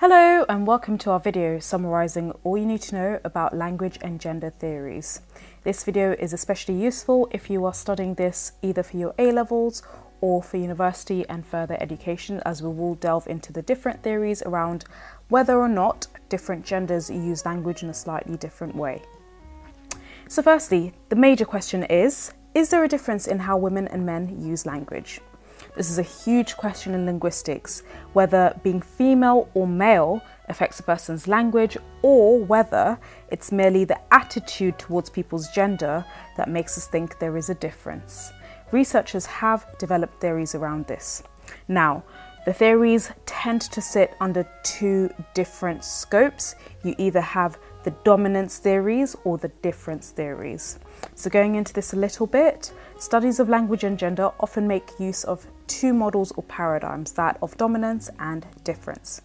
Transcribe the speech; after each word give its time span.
Hello 0.00 0.46
and 0.48 0.66
welcome 0.66 0.96
to 0.96 1.10
our 1.10 1.20
video 1.20 1.58
summarising 1.58 2.32
all 2.42 2.56
you 2.56 2.64
need 2.64 2.80
to 2.80 2.94
know 2.94 3.20
about 3.22 3.54
language 3.54 3.98
and 4.00 4.18
gender 4.18 4.48
theories. 4.48 5.20
This 5.62 5.84
video 5.84 6.12
is 6.12 6.32
especially 6.32 6.82
useful 6.82 7.28
if 7.32 7.50
you 7.50 7.66
are 7.66 7.74
studying 7.74 8.14
this 8.14 8.52
either 8.62 8.82
for 8.82 8.96
your 8.96 9.14
A-levels 9.18 9.82
or 10.22 10.42
for 10.42 10.56
university 10.56 11.28
and 11.28 11.44
further 11.44 11.76
education 11.82 12.40
as 12.46 12.62
we 12.62 12.70
will 12.70 12.94
delve 12.94 13.26
into 13.26 13.52
the 13.52 13.60
different 13.60 14.02
theories 14.02 14.42
around 14.44 14.86
whether 15.28 15.58
or 15.58 15.68
not 15.68 16.06
different 16.30 16.64
genders 16.64 17.10
use 17.10 17.44
language 17.44 17.82
in 17.82 17.90
a 17.90 17.94
slightly 17.94 18.38
different 18.38 18.74
way. 18.74 19.02
So 20.28 20.40
firstly, 20.40 20.94
the 21.10 21.16
major 21.16 21.44
question 21.44 21.82
is, 21.82 22.32
is 22.54 22.70
there 22.70 22.84
a 22.84 22.88
difference 22.88 23.26
in 23.26 23.40
how 23.40 23.58
women 23.58 23.86
and 23.86 24.06
men 24.06 24.40
use 24.40 24.64
language? 24.64 25.20
This 25.76 25.90
is 25.90 25.98
a 25.98 26.02
huge 26.02 26.56
question 26.56 26.94
in 26.94 27.06
linguistics 27.06 27.82
whether 28.12 28.58
being 28.62 28.80
female 28.80 29.48
or 29.54 29.66
male 29.66 30.20
affects 30.48 30.80
a 30.80 30.82
person's 30.82 31.28
language 31.28 31.76
or 32.02 32.42
whether 32.44 32.98
it's 33.30 33.52
merely 33.52 33.84
the 33.84 33.98
attitude 34.12 34.78
towards 34.78 35.08
people's 35.08 35.48
gender 35.50 36.04
that 36.36 36.48
makes 36.48 36.76
us 36.76 36.86
think 36.86 37.18
there 37.18 37.36
is 37.36 37.50
a 37.50 37.54
difference. 37.54 38.32
Researchers 38.72 39.26
have 39.26 39.66
developed 39.78 40.20
theories 40.20 40.54
around 40.54 40.86
this. 40.86 41.22
Now, 41.68 42.02
the 42.46 42.52
theories 42.54 43.12
tend 43.26 43.60
to 43.62 43.82
sit 43.82 44.14
under 44.18 44.48
two 44.62 45.10
different 45.34 45.84
scopes. 45.84 46.54
You 46.82 46.94
either 46.96 47.20
have 47.20 47.58
the 47.84 47.90
dominance 48.02 48.58
theories 48.58 49.14
or 49.24 49.36
the 49.36 49.48
difference 49.62 50.10
theories. 50.10 50.78
So, 51.14 51.28
going 51.28 51.56
into 51.56 51.74
this 51.74 51.92
a 51.92 51.96
little 51.96 52.26
bit, 52.26 52.72
studies 52.98 53.40
of 53.40 53.50
language 53.50 53.84
and 53.84 53.98
gender 53.98 54.30
often 54.40 54.66
make 54.66 54.98
use 54.98 55.22
of 55.24 55.46
two 55.70 55.94
models 55.94 56.32
or 56.32 56.42
paradigms 56.42 57.12
that 57.12 57.38
of 57.40 57.56
dominance 57.56 58.10
and 58.18 58.46
difference. 58.64 59.22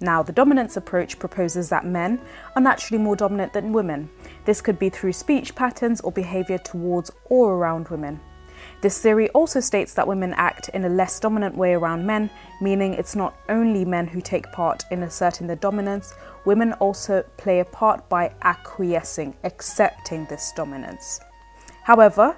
Now, 0.00 0.22
the 0.22 0.32
dominance 0.32 0.76
approach 0.76 1.18
proposes 1.18 1.68
that 1.70 1.84
men 1.84 2.20
are 2.54 2.62
naturally 2.62 3.02
more 3.02 3.16
dominant 3.16 3.52
than 3.52 3.72
women. 3.72 4.08
This 4.44 4.60
could 4.60 4.78
be 4.78 4.90
through 4.90 5.12
speech 5.12 5.56
patterns 5.56 6.00
or 6.00 6.12
behaviour 6.12 6.58
towards 6.58 7.10
or 7.24 7.54
around 7.54 7.88
women. 7.88 8.20
This 8.80 9.00
theory 9.00 9.28
also 9.30 9.58
states 9.58 9.94
that 9.94 10.06
women 10.06 10.34
act 10.36 10.68
in 10.68 10.84
a 10.84 10.88
less 10.88 11.18
dominant 11.18 11.56
way 11.56 11.74
around 11.74 12.06
men, 12.06 12.30
meaning 12.60 12.94
it's 12.94 13.16
not 13.16 13.36
only 13.48 13.84
men 13.84 14.06
who 14.06 14.20
take 14.20 14.52
part 14.52 14.84
in 14.92 15.02
asserting 15.02 15.48
their 15.48 15.56
dominance, 15.56 16.14
women 16.44 16.72
also 16.74 17.24
play 17.36 17.58
a 17.58 17.64
part 17.64 18.08
by 18.08 18.32
acquiescing, 18.42 19.34
accepting 19.42 20.26
this 20.26 20.52
dominance. 20.54 21.20
However, 21.82 22.36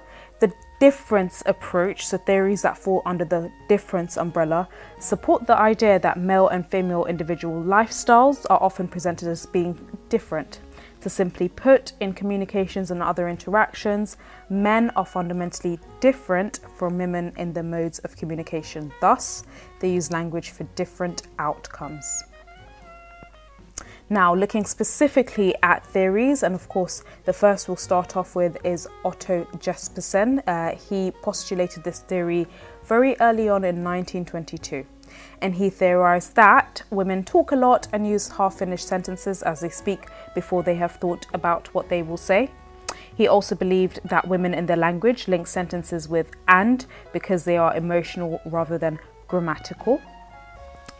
difference 0.81 1.43
approach, 1.45 2.07
so 2.07 2.17
theories 2.17 2.63
that 2.63 2.75
fall 2.75 3.03
under 3.05 3.23
the 3.23 3.51
difference 3.69 4.17
umbrella, 4.17 4.67
support 4.99 5.45
the 5.45 5.55
idea 5.55 5.99
that 5.99 6.17
male 6.17 6.47
and 6.47 6.65
female 6.65 7.05
individual 7.05 7.61
lifestyles 7.61 8.47
are 8.49 8.57
often 8.63 8.87
presented 8.87 9.27
as 9.27 9.45
being 9.45 9.77
different. 10.09 10.59
To 11.01 11.09
simply 11.09 11.49
put, 11.49 11.93
in 11.99 12.13
communications 12.13 12.89
and 12.89 13.03
other 13.03 13.29
interactions, 13.29 14.17
men 14.49 14.89
are 14.95 15.05
fundamentally 15.05 15.79
different 15.99 16.61
from 16.75 16.97
women 16.97 17.31
in 17.37 17.53
the 17.53 17.61
modes 17.61 17.99
of 17.99 18.17
communication. 18.17 18.91
Thus, 19.01 19.43
they 19.81 19.91
use 19.91 20.11
language 20.11 20.49
for 20.49 20.63
different 20.73 21.27
outcomes. 21.37 22.23
Now, 24.11 24.35
looking 24.35 24.65
specifically 24.65 25.55
at 25.63 25.85
theories, 25.85 26.43
and 26.43 26.53
of 26.53 26.67
course, 26.67 27.01
the 27.23 27.31
first 27.31 27.69
we'll 27.69 27.77
start 27.77 28.17
off 28.17 28.35
with 28.35 28.57
is 28.65 28.85
Otto 29.05 29.45
Jespersen. 29.55 30.43
Uh, 30.45 30.75
he 30.75 31.11
postulated 31.21 31.85
this 31.85 31.99
theory 32.01 32.45
very 32.83 33.15
early 33.21 33.47
on 33.47 33.63
in 33.63 33.85
1922. 33.85 34.85
And 35.41 35.55
he 35.55 35.69
theorized 35.69 36.35
that 36.35 36.83
women 36.89 37.23
talk 37.23 37.53
a 37.53 37.55
lot 37.55 37.87
and 37.93 38.05
use 38.05 38.27
half 38.27 38.55
finished 38.59 38.85
sentences 38.85 39.43
as 39.43 39.61
they 39.61 39.69
speak 39.69 40.07
before 40.35 40.61
they 40.61 40.75
have 40.75 40.97
thought 40.97 41.25
about 41.33 41.73
what 41.73 41.87
they 41.87 42.03
will 42.03 42.17
say. 42.17 42.49
He 43.15 43.29
also 43.29 43.55
believed 43.55 44.01
that 44.03 44.27
women 44.27 44.53
in 44.53 44.65
their 44.65 44.75
language 44.75 45.29
link 45.29 45.47
sentences 45.47 46.09
with 46.09 46.31
and 46.49 46.85
because 47.13 47.45
they 47.45 47.55
are 47.55 47.73
emotional 47.77 48.41
rather 48.43 48.77
than 48.77 48.99
grammatical. 49.29 50.01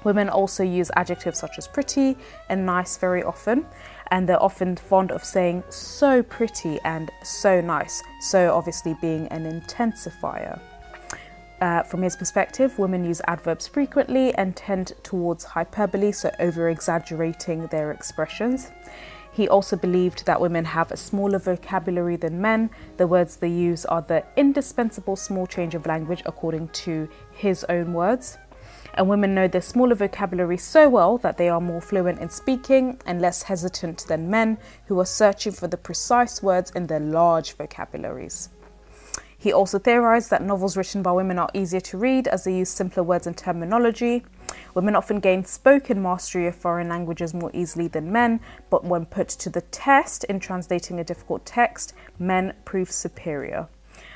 Women 0.03 0.29
also 0.29 0.63
use 0.63 0.89
adjectives 0.95 1.39
such 1.39 1.57
as 1.57 1.67
pretty 1.67 2.17
and 2.49 2.65
nice 2.65 2.97
very 2.97 3.23
often, 3.23 3.65
and 4.09 4.27
they're 4.27 4.41
often 4.41 4.75
fond 4.75 5.11
of 5.11 5.23
saying 5.23 5.63
so 5.69 6.23
pretty 6.23 6.79
and 6.83 7.11
so 7.23 7.61
nice, 7.61 8.01
so 8.21 8.53
obviously 8.53 8.95
being 9.01 9.27
an 9.27 9.43
intensifier. 9.45 10.59
Uh, 11.61 11.83
from 11.83 12.01
his 12.01 12.15
perspective, 12.15 12.77
women 12.79 13.05
use 13.05 13.21
adverbs 13.27 13.67
frequently 13.67 14.33
and 14.33 14.55
tend 14.55 14.93
towards 15.03 15.43
hyperbole, 15.43 16.11
so 16.11 16.31
over 16.39 16.69
exaggerating 16.69 17.67
their 17.67 17.91
expressions. 17.91 18.71
He 19.31 19.47
also 19.47 19.77
believed 19.77 20.25
that 20.25 20.41
women 20.41 20.65
have 20.65 20.91
a 20.91 20.97
smaller 20.97 21.37
vocabulary 21.37 22.15
than 22.15 22.41
men. 22.41 22.71
The 22.97 23.07
words 23.07 23.37
they 23.37 23.47
use 23.47 23.85
are 23.85 24.01
the 24.01 24.25
indispensable 24.35 25.15
small 25.15 25.45
change 25.45 25.75
of 25.75 25.85
language, 25.85 26.23
according 26.25 26.69
to 26.69 27.07
his 27.31 27.63
own 27.65 27.93
words 27.93 28.39
and 28.93 29.07
women 29.07 29.33
know 29.33 29.47
their 29.47 29.61
smaller 29.61 29.95
vocabulary 29.95 30.57
so 30.57 30.89
well 30.89 31.17
that 31.19 31.37
they 31.37 31.49
are 31.49 31.61
more 31.61 31.81
fluent 31.81 32.19
in 32.19 32.29
speaking 32.29 32.99
and 33.05 33.21
less 33.21 33.43
hesitant 33.43 34.05
than 34.07 34.29
men 34.29 34.57
who 34.87 34.99
are 34.99 35.05
searching 35.05 35.51
for 35.51 35.67
the 35.67 35.77
precise 35.77 36.43
words 36.43 36.71
in 36.71 36.87
their 36.87 36.99
large 36.99 37.53
vocabularies. 37.53 38.49
He 39.41 39.51
also 39.51 39.79
theorized 39.79 40.29
that 40.29 40.43
novels 40.43 40.77
written 40.77 41.01
by 41.01 41.13
women 41.13 41.39
are 41.39 41.49
easier 41.55 41.79
to 41.81 41.97
read 41.97 42.27
as 42.27 42.43
they 42.43 42.55
use 42.55 42.69
simpler 42.69 43.01
words 43.01 43.25
and 43.25 43.35
terminology. 43.35 44.23
Women 44.75 44.95
often 44.95 45.19
gain 45.19 45.45
spoken 45.45 45.99
mastery 45.99 46.45
of 46.45 46.55
foreign 46.55 46.89
languages 46.89 47.33
more 47.33 47.49
easily 47.51 47.87
than 47.87 48.11
men, 48.11 48.39
but 48.69 48.83
when 48.83 49.07
put 49.07 49.29
to 49.29 49.49
the 49.49 49.61
test 49.61 50.25
in 50.25 50.39
translating 50.39 50.99
a 50.99 51.03
difficult 51.03 51.43
text, 51.43 51.93
men 52.19 52.53
prove 52.65 52.91
superior. 52.91 53.67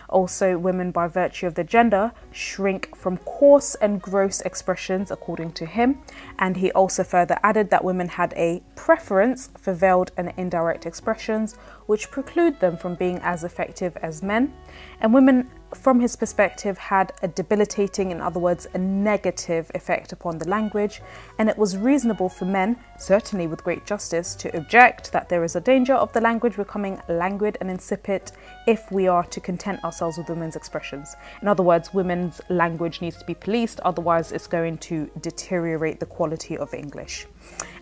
Also, 0.10 0.58
women, 0.58 0.92
by 0.92 1.08
virtue 1.08 1.48
of 1.48 1.56
their 1.56 1.66
gender, 1.66 2.12
shrink 2.32 2.96
from 2.96 3.18
coarse 3.18 3.76
and 3.76 4.02
gross 4.02 4.42
expressions, 4.42 5.12
according 5.12 5.52
to 5.54 5.66
him. 5.66 6.00
And 6.40 6.58
he 6.58 6.72
also 6.72 7.04
further 7.04 7.38
added 7.44 7.70
that 7.70 7.84
women 7.84 8.08
had 8.08 8.34
a 8.36 8.62
preference 8.76 9.50
for 9.58 9.74
veiled 9.74 10.12
and 10.18 10.34
indirect 10.38 10.86
expressions, 10.86 11.56
which 11.86 12.12
preclude 12.12 12.60
them 12.60 12.78
from 12.78 12.96
being 12.96 13.20
as 13.20 13.44
effective 13.44 13.98
as 13.98 14.22
men. 14.24 14.54
And 15.02 15.14
women 15.14 15.50
from 15.76 16.00
his 16.00 16.16
perspective, 16.16 16.78
had 16.78 17.12
a 17.22 17.28
debilitating, 17.28 18.12
in 18.12 18.22
other 18.22 18.40
words, 18.40 18.68
a 18.74 18.78
negative 18.78 19.70
effect 19.76 20.12
upon 20.12 20.38
the 20.38 20.48
language, 20.48 21.02
and 21.38 21.50
it 21.50 21.58
was 21.58 21.78
reasonable 21.78 22.30
for 22.30 22.46
men, 22.46 22.78
certainly 22.98 23.48
with 23.48 23.64
great 23.64 23.86
justice, 23.86 24.36
to 24.36 24.56
object 24.58 25.12
that 25.12 25.30
there 25.30 25.44
is 25.44 25.56
a 25.56 25.62
danger 25.62 25.94
of 25.94 26.12
the 26.14 26.22
language 26.22 26.56
becoming 26.56 27.00
languid 27.10 27.58
and 27.62 27.70
insipid 27.70 28.32
if 28.68 28.92
we 28.92 29.08
are 29.08 29.24
to 29.26 29.40
content 29.40 29.84
ourselves 29.84 30.18
with 30.18 30.30
women's 30.30 30.56
expressions. 30.56 31.16
In 31.42 31.48
other 31.48 31.64
words, 31.64 31.94
women's 31.94 32.42
language 32.50 33.02
needs 33.02 33.18
to 33.18 33.26
be 33.26 33.36
policed, 33.36 33.80
otherwise, 33.82 34.32
it's 34.32 34.48
going 34.48 34.78
to 34.80 35.10
deteriorate 35.22 36.00
the 36.00 36.06
quality 36.06 36.58
of 36.58 36.74
English. 36.74 37.28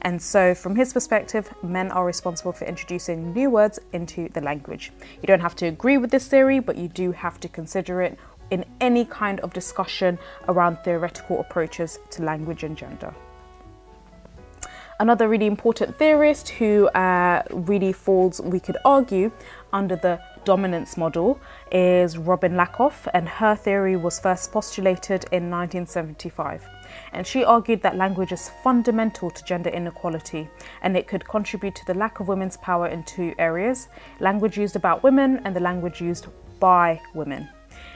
And 0.02 0.22
so, 0.22 0.54
from 0.54 0.76
his 0.76 0.92
perspective, 0.92 1.50
men 1.64 1.90
are 1.92 2.06
responsible 2.06 2.52
for 2.52 2.66
introducing 2.66 3.34
new 3.34 3.50
words 3.50 3.80
into 3.94 4.28
the 4.30 4.42
language. 4.42 4.92
You 5.22 5.28
don't 5.28 5.40
have 5.40 5.56
to 5.58 5.68
agree 5.68 5.98
with 5.98 6.12
this 6.12 6.28
theory, 6.28 6.60
but 6.60 6.78
you 6.78 6.90
do 6.90 7.14
have 7.14 7.40
to 7.40 7.48
consider 7.48 8.02
it 8.02 8.18
in 8.52 8.66
any 8.82 9.06
kind 9.06 9.40
of 9.40 9.54
discussion 9.54 10.20
around 10.48 10.78
theoretical 10.84 11.40
approaches 11.40 12.00
to 12.12 12.22
language 12.22 12.64
and 12.64 12.78
gender. 12.78 13.14
Another 15.00 15.28
really 15.28 15.48
important 15.48 15.98
theorist 15.98 16.50
who 16.50 16.88
uh, 16.90 17.44
really 17.50 17.94
falls, 17.94 18.40
we 18.42 18.60
could 18.60 18.78
argue, 18.86 19.32
under 19.72 19.96
the 19.96 20.20
dominance 20.46 20.98
model 20.98 21.40
is 21.72 22.18
Robin 22.18 22.54
Lakoff, 22.54 23.08
and 23.14 23.28
her 23.28 23.56
theory 23.56 23.96
was 23.96 24.20
first 24.20 24.52
postulated 24.52 25.26
in 25.32 25.50
1975 25.50 26.64
and 27.12 27.26
she 27.26 27.44
argued 27.44 27.82
that 27.82 27.96
language 27.96 28.32
is 28.32 28.52
fundamental 28.64 29.30
to 29.30 29.44
gender 29.44 29.70
inequality 29.70 30.50
and 30.82 30.96
it 30.98 31.08
could 31.08 31.28
contribute 31.28 31.76
to 31.76 31.86
the 31.86 31.94
lack 31.94 32.20
of 32.20 32.28
women's 32.28 32.58
power 32.58 32.88
in 32.88 33.04
two 33.04 33.34
areas 33.38 33.88
language 34.20 34.58
used 34.58 34.76
about 34.76 35.04
women 35.04 35.42
and 35.46 35.56
the 35.56 35.60
language 35.60 36.02
used 36.02 36.28
by 36.60 37.02
women. 37.14 37.50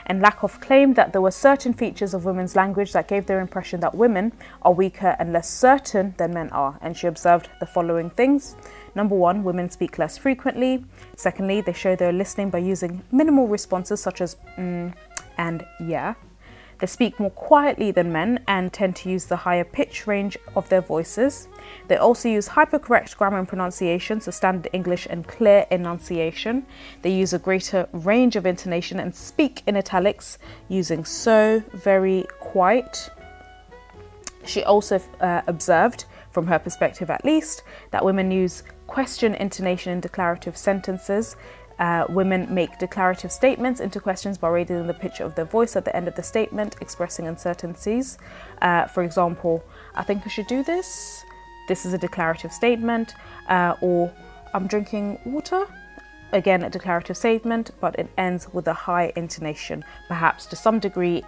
And 0.08 0.22
Lakoff 0.22 0.62
claimed 0.62 0.96
that 0.96 1.12
there 1.12 1.22
were 1.22 1.32
certain 1.32 1.74
features 1.74 2.14
of 2.14 2.26
women's 2.26 2.56
language 2.56 2.94
that 2.94 3.10
gave 3.10 3.26
their 3.26 3.42
impression 3.42 3.82
that 3.82 3.94
women 3.94 4.32
are 4.62 4.74
weaker 4.74 5.16
and 5.20 5.34
less 5.34 5.50
certain 5.50 6.14
than 6.18 6.34
men 6.34 6.50
are. 6.52 6.80
And 6.82 6.96
she 6.96 7.08
observed 7.08 7.50
the 7.60 7.66
following 7.66 8.10
things. 8.10 8.56
Number 8.96 9.16
one, 9.16 9.44
women 9.44 9.70
speak 9.70 9.98
less 10.00 10.18
frequently. 10.18 10.86
Secondly, 11.18 11.60
they 11.62 11.74
show 11.74 11.96
they're 11.96 12.14
listening 12.14 12.50
by 12.50 12.60
using 12.60 13.04
minimal 13.12 13.48
responses 13.48 14.02
such 14.02 14.22
as 14.22 14.38
mm 14.58 14.94
and 15.38 15.66
yeah. 15.80 16.16
They 16.80 16.88
speak 16.88 17.20
more 17.20 17.32
quietly 17.32 17.92
than 17.92 18.12
men 18.12 18.44
and 18.48 18.72
tend 18.72 18.96
to 18.98 19.10
use 19.10 19.26
the 19.26 19.36
higher 19.36 19.64
pitch 19.64 20.06
range 20.06 20.38
of 20.56 20.70
their 20.70 20.82
voices. 20.82 21.48
They 21.88 21.98
also 21.98 22.30
use 22.30 22.50
hypercorrect 22.50 23.18
grammar 23.18 23.40
and 23.40 23.48
pronunciation, 23.48 24.22
so 24.22 24.32
standard 24.32 24.70
English 24.74 25.08
and 25.10 25.28
clear 25.28 25.66
enunciation. 25.72 26.66
They 27.02 27.12
use 27.12 27.34
a 27.34 27.40
greater 27.40 27.90
range 27.94 28.36
of 28.36 28.46
intonation 28.46 29.00
and 29.00 29.16
speak 29.16 29.64
in 29.66 29.76
italics 29.76 30.38
using 30.70 31.04
so, 31.04 31.64
very, 31.74 32.26
quite. 32.40 33.10
She 34.46 34.64
also 34.64 35.02
uh, 35.20 35.42
observed 35.48 36.06
from 36.32 36.46
her 36.46 36.60
perspective 36.60 37.10
at 37.10 37.26
least, 37.26 37.64
that 37.90 38.06
women 38.06 38.30
use 38.30 38.62
question 38.86 39.34
intonation 39.34 39.92
in 39.92 40.00
declarative 40.00 40.56
sentences. 40.56 41.36
Uh, 41.80 42.06
women 42.10 42.52
make 42.54 42.78
declarative 42.80 43.32
statements 43.32 43.80
into 43.80 44.00
questions 44.00 44.38
by 44.38 44.50
raising 44.50 44.88
the 44.88 44.94
pitch 44.94 45.20
of 45.20 45.36
their 45.36 45.46
voice 45.46 45.76
at 45.76 45.86
the 45.86 45.96
end 45.96 46.08
of 46.08 46.16
the 46.16 46.24
statement, 46.24 46.76
expressing 46.82 47.28
uncertainties. 47.28 48.18
Uh, 48.62 48.86
for 48.88 49.04
example, 49.04 49.64
I 49.96 50.04
think 50.04 50.24
I 50.26 50.30
should 50.30 50.48
do 50.48 50.64
this. 50.64 51.24
This 51.68 51.86
is 51.86 51.94
a 51.94 51.98
declarative 51.98 52.52
statement. 52.52 53.14
Uh, 53.48 53.76
or 53.82 54.12
I'm 54.54 54.68
drinking 54.68 55.20
water. 55.26 55.66
Again, 56.34 56.64
a 56.64 56.70
declarative 56.70 57.16
statement, 57.16 57.72
but 57.80 57.98
it 57.98 58.10
ends 58.18 58.52
with 58.54 58.68
a 58.68 58.74
high 58.74 59.14
intonation, 59.16 59.86
perhaps 60.08 60.46
to 60.48 60.56
some 60.56 60.80
degree 60.80 61.24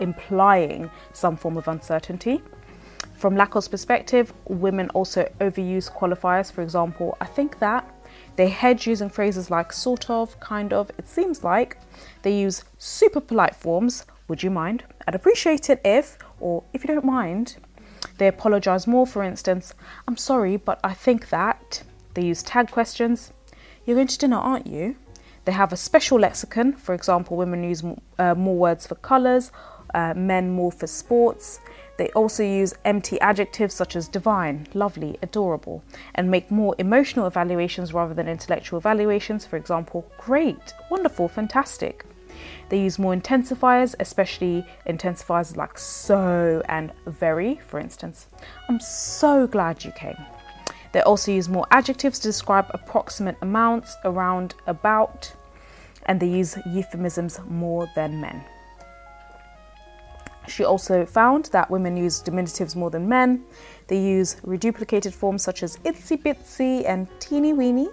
implying 0.00 0.90
some 1.12 1.36
form 1.36 1.56
of 1.56 1.68
uncertainty. 1.68 2.42
From 3.14 3.34
Lakoff's 3.34 3.68
perspective, 3.68 4.34
women 4.46 4.90
also 4.90 5.26
overuse 5.40 5.90
qualifiers. 5.90 6.52
For 6.52 6.60
example, 6.60 7.16
I 7.18 7.24
think 7.24 7.58
that 7.60 7.90
they 8.36 8.48
hedge 8.48 8.86
using 8.86 9.08
phrases 9.08 9.50
like 9.50 9.72
sort 9.72 10.08
of, 10.10 10.38
kind 10.40 10.72
of, 10.72 10.90
it 10.98 11.08
seems 11.08 11.42
like. 11.42 11.78
They 12.22 12.38
use 12.38 12.64
super 12.78 13.20
polite 13.20 13.56
forms, 13.56 14.04
would 14.28 14.42
you 14.42 14.50
mind? 14.50 14.84
I'd 15.06 15.14
appreciate 15.14 15.70
it 15.70 15.80
if, 15.84 16.18
or 16.40 16.62
if 16.72 16.84
you 16.84 16.88
don't 16.88 17.04
mind. 17.04 17.56
They 18.18 18.28
apologize 18.28 18.86
more, 18.86 19.06
for 19.06 19.22
instance, 19.22 19.74
I'm 20.06 20.16
sorry, 20.16 20.56
but 20.56 20.80
I 20.84 20.94
think 20.94 21.28
that. 21.30 21.82
They 22.14 22.24
use 22.24 22.42
tag 22.42 22.70
questions. 22.70 23.32
You're 23.84 23.96
going 23.96 24.06
to 24.08 24.18
dinner, 24.18 24.36
aren't 24.36 24.66
you? 24.66 24.96
They 25.44 25.52
have 25.52 25.72
a 25.72 25.76
special 25.76 26.18
lexicon. 26.18 26.72
For 26.72 26.94
example, 26.94 27.36
women 27.36 27.62
use 27.62 27.84
uh, 28.18 28.34
more 28.34 28.56
words 28.56 28.86
for 28.86 28.96
colours, 28.96 29.52
uh, 29.94 30.14
men 30.14 30.50
more 30.50 30.72
for 30.72 30.86
sports. 30.86 31.60
They 31.96 32.10
also 32.10 32.42
use 32.42 32.74
empty 32.84 33.20
adjectives 33.20 33.74
such 33.74 33.96
as 33.96 34.08
divine, 34.08 34.66
lovely, 34.74 35.18
adorable, 35.22 35.82
and 36.14 36.30
make 36.30 36.50
more 36.50 36.74
emotional 36.78 37.26
evaluations 37.26 37.94
rather 37.94 38.14
than 38.14 38.28
intellectual 38.28 38.78
evaluations. 38.78 39.46
For 39.46 39.56
example, 39.56 40.10
great, 40.18 40.74
wonderful, 40.90 41.28
fantastic. 41.28 42.04
They 42.68 42.80
use 42.80 42.98
more 42.98 43.14
intensifiers, 43.14 43.94
especially 43.98 44.66
intensifiers 44.86 45.56
like 45.56 45.78
so 45.78 46.62
and 46.68 46.92
very, 47.06 47.60
for 47.66 47.80
instance. 47.80 48.26
I'm 48.68 48.80
so 48.80 49.46
glad 49.46 49.84
you 49.84 49.92
came. 49.92 50.18
They 50.92 51.00
also 51.02 51.32
use 51.32 51.48
more 51.48 51.66
adjectives 51.70 52.18
to 52.20 52.28
describe 52.28 52.66
approximate 52.70 53.36
amounts, 53.40 53.96
around, 54.04 54.54
about, 54.66 55.32
and 56.06 56.20
they 56.20 56.28
use 56.28 56.58
euphemisms 56.66 57.40
more 57.48 57.88
than 57.94 58.20
men. 58.20 58.44
She 60.48 60.64
also 60.64 61.04
found 61.04 61.46
that 61.46 61.70
women 61.70 61.96
use 61.96 62.22
diminutives 62.22 62.76
more 62.76 62.90
than 62.90 63.08
men. 63.08 63.44
They 63.88 64.00
use 64.00 64.36
reduplicated 64.44 65.12
forms 65.12 65.42
such 65.42 65.62
as 65.62 65.78
itsy 65.78 66.22
bitsy 66.22 66.84
and 66.86 67.08
teeny 67.20 67.52
weeny. 67.52 67.88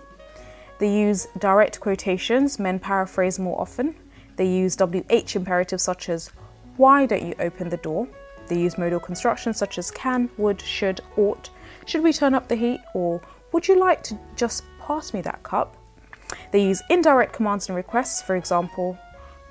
They 0.80 0.92
use 0.92 1.28
direct 1.40 1.80
quotations, 1.80 2.60
men 2.60 2.80
paraphrase 2.80 3.40
more 3.40 3.60
often. 3.60 3.96
They 4.36 4.48
use 4.48 4.76
WH 4.76 5.36
imperatives 5.36 5.84
such 5.84 6.10
as 6.10 6.32
why 6.78 7.06
don't 7.06 7.24
you 7.24 7.36
open 7.40 7.70
the 7.70 7.78
door? 7.78 8.08
They 8.48 8.60
use 8.60 8.78
modal 8.78 9.00
constructions 9.00 9.58
such 9.58 9.78
as 9.78 9.92
can, 9.92 10.30
would, 10.38 10.62
should, 10.62 11.02
ought, 11.18 11.50
should 11.86 12.04
we 12.04 12.12
turn 12.12 12.34
up 12.34 12.48
the 12.48 12.56
heat? 12.56 12.82
Or 12.94 13.22
would 13.52 13.68
you 13.68 13.80
like 13.80 14.04
to 14.04 14.20
just 14.36 14.64
pass 14.80 15.14
me 15.14 15.22
that 15.22 15.44
cup? 15.44 15.78
They 16.52 16.64
use 16.64 16.82
indirect 16.90 17.34
commands 17.34 17.70
and 17.70 17.76
requests, 17.76 18.22
for 18.22 18.36
example, 18.36 18.98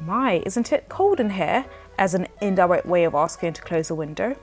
my, 0.01 0.43
isn't 0.45 0.73
it 0.73 0.89
cold 0.89 1.21
in 1.21 1.31
here? 1.31 1.65
As 2.03 2.15
an 2.15 2.27
indirect 2.41 2.85
way 2.85 3.05
of 3.05 3.15
asking 3.15 3.53
to 3.53 3.63
close 3.63 3.89
a 3.91 3.95
window. 3.95 4.35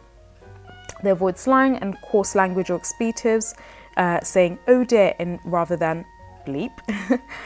They 1.03 1.09
avoid 1.09 1.37
slang 1.37 1.75
and 1.79 1.99
coarse 2.01 2.33
language 2.33 2.69
or 2.69 2.77
expletives, 2.77 3.53
uh, 3.97 4.21
saying 4.21 4.59
oh 4.69 4.85
dear 4.85 5.13
in, 5.19 5.41
rather 5.43 5.75
than 5.75 6.05
bleep. 6.47 6.71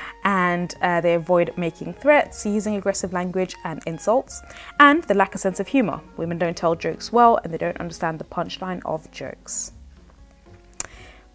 and 0.23 0.75
uh, 0.83 1.01
they 1.01 1.15
avoid 1.15 1.51
making 1.57 1.93
threats, 1.93 2.45
using 2.45 2.75
aggressive 2.75 3.11
language 3.11 3.55
and 3.63 3.81
insults, 3.87 4.43
and 4.79 5.03
the 5.05 5.15
lack 5.15 5.33
of 5.33 5.41
sense 5.41 5.59
of 5.59 5.67
humour. 5.67 5.99
Women 6.15 6.37
don't 6.37 6.55
tell 6.55 6.75
jokes 6.75 7.11
well 7.11 7.39
and 7.43 7.51
they 7.51 7.57
don't 7.57 7.79
understand 7.79 8.19
the 8.19 8.25
punchline 8.25 8.83
of 8.85 9.09
jokes. 9.09 9.71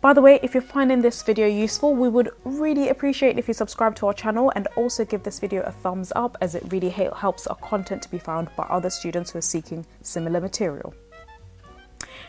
By 0.01 0.13
the 0.13 0.23
way, 0.23 0.39
if 0.45 0.55
you're 0.55 0.63
finding 0.63 1.03
this 1.03 1.23
video 1.23 1.49
useful, 1.49 1.93
we 1.93 2.09
would 2.09 2.31
really 2.45 2.89
appreciate 2.89 3.37
if 3.37 3.49
you 3.49 3.55
subscribe 3.55 3.97
to 3.97 4.07
our 4.07 4.13
channel 4.13 4.53
and 4.55 4.69
also 4.77 5.05
give 5.05 5.25
this 5.25 5.41
video 5.41 5.63
a 5.63 5.73
thumbs 5.73 6.13
up 6.15 6.37
as 6.41 6.55
it 6.55 6.63
really 6.71 6.91
helps 6.91 7.49
our 7.49 7.57
content 7.57 8.03
to 8.03 8.11
be 8.11 8.19
found 8.19 8.49
by 8.57 8.63
other 8.65 8.91
students 8.91 9.33
who 9.33 9.41
are 9.41 9.43
seeking 9.43 9.85
similar 10.03 10.41
material. 10.41 10.95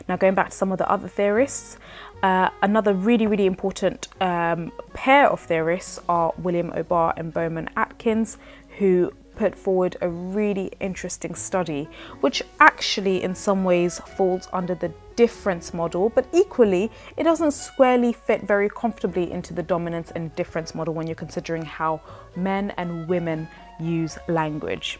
Now 0.08 0.16
going 0.16 0.34
back 0.34 0.50
to 0.50 0.56
some 0.56 0.72
of 0.72 0.78
the 0.78 0.90
other 0.90 1.06
theorists, 1.06 1.78
uh, 2.24 2.50
another 2.60 2.92
really, 2.92 3.28
really 3.28 3.46
important 3.46 4.08
um, 4.20 4.72
pair 4.92 5.28
of 5.28 5.38
theorists 5.38 6.00
are 6.08 6.32
William 6.38 6.72
O'Barr 6.74 7.14
and 7.16 7.32
Bowman 7.32 7.70
Atkins, 7.76 8.36
who 8.78 9.12
put 9.40 9.56
forward 9.56 9.96
a 10.02 10.08
really 10.10 10.70
interesting 10.80 11.34
study, 11.34 11.88
which 12.20 12.42
actually 12.60 13.22
in 13.22 13.34
some 13.34 13.64
ways 13.64 13.98
falls 14.16 14.46
under 14.52 14.74
the 14.74 14.92
difference 15.16 15.72
model, 15.72 16.10
but 16.10 16.26
equally, 16.34 16.90
it 17.16 17.24
doesn't 17.24 17.52
squarely 17.52 18.12
fit 18.12 18.42
very 18.42 18.68
comfortably 18.68 19.32
into 19.32 19.54
the 19.54 19.62
dominance 19.62 20.10
and 20.10 20.36
difference 20.36 20.74
model 20.74 20.92
when 20.92 21.06
you're 21.06 21.24
considering 21.26 21.62
how 21.62 22.02
men 22.36 22.70
and 22.76 23.08
women 23.08 23.48
use 23.80 24.18
language. 24.28 24.98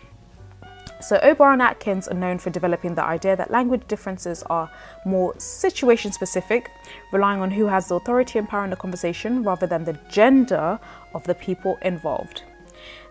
So, 1.03 1.21
O'Barr 1.23 1.53
and 1.53 1.61
Atkins 1.61 2.09
are 2.09 2.15
known 2.25 2.39
for 2.39 2.49
developing 2.49 2.95
the 2.95 3.05
idea 3.05 3.37
that 3.37 3.51
language 3.51 3.83
differences 3.89 4.43
are 4.45 4.71
more 5.05 5.39
situation 5.39 6.13
specific, 6.13 6.71
relying 7.13 7.43
on 7.43 7.51
who 7.51 7.67
has 7.67 7.89
the 7.89 7.97
authority 7.97 8.39
and 8.39 8.49
power 8.49 8.65
in 8.65 8.71
the 8.71 8.77
conversation 8.77 9.43
rather 9.43 9.67
than 9.67 9.85
the 9.85 9.99
gender 10.09 10.79
of 11.13 11.25
the 11.25 11.35
people 11.35 11.79
involved. 11.83 12.45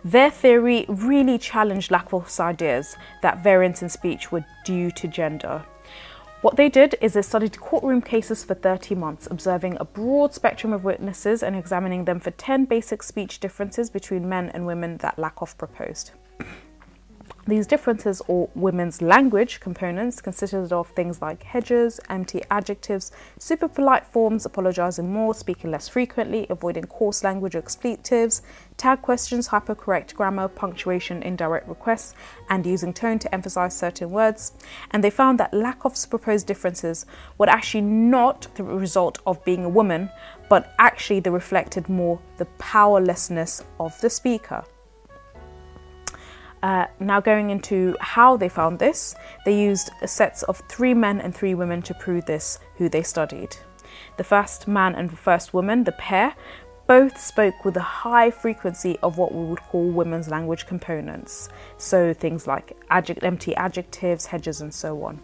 Their 0.04 0.32
theory 0.32 0.86
really 0.88 1.38
challenged 1.38 1.92
Lakoff's 1.92 2.40
ideas 2.40 2.96
that 3.22 3.44
variance 3.44 3.82
in 3.82 3.90
speech 3.90 4.32
were 4.32 4.46
due 4.64 4.92
to 4.92 5.08
gender. 5.08 5.66
What 6.42 6.56
they 6.56 6.70
did 6.70 6.96
is 7.02 7.14
they 7.14 7.22
studied 7.22 7.60
courtroom 7.60 8.02
cases 8.02 8.46
for 8.46 8.54
30 8.54 8.96
months, 8.96 9.28
observing 9.30 9.76
a 9.78 9.84
broad 9.84 10.34
spectrum 10.34 10.72
of 10.72 10.86
witnesses 10.86 11.44
and 11.44 11.54
examining 11.54 12.06
them 12.06 12.22
for 12.22 12.32
10 12.32 12.64
basic 12.64 13.04
speech 13.04 13.42
differences 13.42 13.90
between 13.90 14.30
men 14.30 14.50
and 14.52 14.66
women 14.66 14.96
that 14.98 15.18
Lakoff 15.18 15.58
proposed. 15.58 16.12
These 17.48 17.68
differences, 17.68 18.22
or 18.28 18.50
women's 18.54 19.02
language 19.02 19.60
components, 19.60 20.22
consisted 20.22 20.72
of 20.72 20.90
things 20.90 21.22
like 21.22 21.42
hedges, 21.42 22.00
empty 22.10 22.44
adjectives, 22.52 23.12
super 23.40 23.68
polite 23.68 24.06
forms, 24.06 24.46
apologizing 24.46 25.12
more, 25.12 25.34
speaking 25.34 25.72
less 25.72 25.88
frequently, 25.88 26.46
avoiding 26.50 26.84
coarse 26.84 27.24
language 27.24 27.56
or 27.56 27.60
expletives, 27.60 28.42
tag 28.78 29.02
questions, 29.02 29.48
hypercorrect 29.48 30.14
grammar, 30.14 30.48
punctuation, 30.48 31.24
indirect 31.24 31.68
requests, 31.68 32.14
and 32.50 32.66
using 32.66 32.94
tone 32.94 33.18
to 33.20 33.34
emphasize 33.34 33.76
certain 33.76 34.12
words. 34.12 34.54
And 34.92 35.04
they 35.04 35.10
found 35.10 35.40
that 35.40 35.52
Lakoff's 35.52 36.06
proposed 36.06 36.46
differences 36.46 37.06
were 37.38 37.50
actually 37.50 37.82
not 37.82 38.48
the 38.56 38.64
result 38.64 39.20
of 39.26 39.44
being 39.44 39.66
a 39.66 39.70
woman, 39.70 40.12
but 40.50 40.76
actually 40.78 41.20
they 41.20 41.30
reflected 41.30 41.90
more 41.90 42.20
the 42.38 42.46
powerlessness 42.46 43.64
of 43.80 44.00
the 44.02 44.10
speaker. 44.10 44.64
Uh, 46.62 46.86
now, 47.00 47.22
going 47.22 47.50
into 47.50 47.96
how 48.02 48.36
they 48.36 48.50
found 48.50 48.80
this, 48.80 49.16
they 49.46 49.58
used 49.60 49.92
sets 50.06 50.44
of 50.44 50.62
three 50.70 50.94
men 50.94 51.22
and 51.22 51.34
three 51.34 51.56
women 51.56 51.82
to 51.84 51.94
prove 51.94 52.26
this, 52.26 52.60
who 52.76 52.90
they 52.90 53.02
studied. 53.02 53.56
The 54.18 54.24
first 54.24 54.68
man 54.68 54.96
and 54.96 55.10
the 55.10 55.16
first 55.16 55.54
woman, 55.54 55.86
the 55.86 55.94
pair, 55.94 56.36
both 56.88 57.22
spoke 57.22 57.64
with 57.64 57.78
a 57.78 57.82
high 57.82 58.32
frequency 58.32 58.98
of 59.04 59.18
what 59.18 59.34
we 59.34 59.46
would 59.46 59.62
call 59.62 59.90
women's 59.92 60.28
language 60.28 60.66
components, 60.66 61.48
so 61.78 62.14
things 62.14 62.48
like 62.48 62.76
adject- 62.90 63.24
empty 63.24 63.56
adjectives, 63.56 64.26
hedges, 64.26 64.60
and 64.60 64.74
so 64.74 65.04
on. 65.04 65.22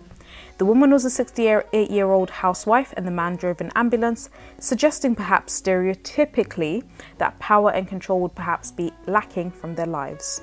The 0.57 0.65
woman 0.65 0.91
was 0.91 1.05
a 1.05 1.09
68 1.09 1.89
year 1.89 2.11
old 2.11 2.29
housewife, 2.29 2.93
and 2.95 3.05
the 3.05 3.11
man 3.11 3.35
drove 3.35 3.61
an 3.61 3.71
ambulance, 3.75 4.29
suggesting 4.59 5.15
perhaps 5.15 5.59
stereotypically 5.59 6.83
that 7.17 7.37
power 7.39 7.71
and 7.71 7.87
control 7.87 8.21
would 8.21 8.35
perhaps 8.35 8.71
be 8.71 8.93
lacking 9.07 9.51
from 9.51 9.75
their 9.75 9.85
lives. 9.85 10.41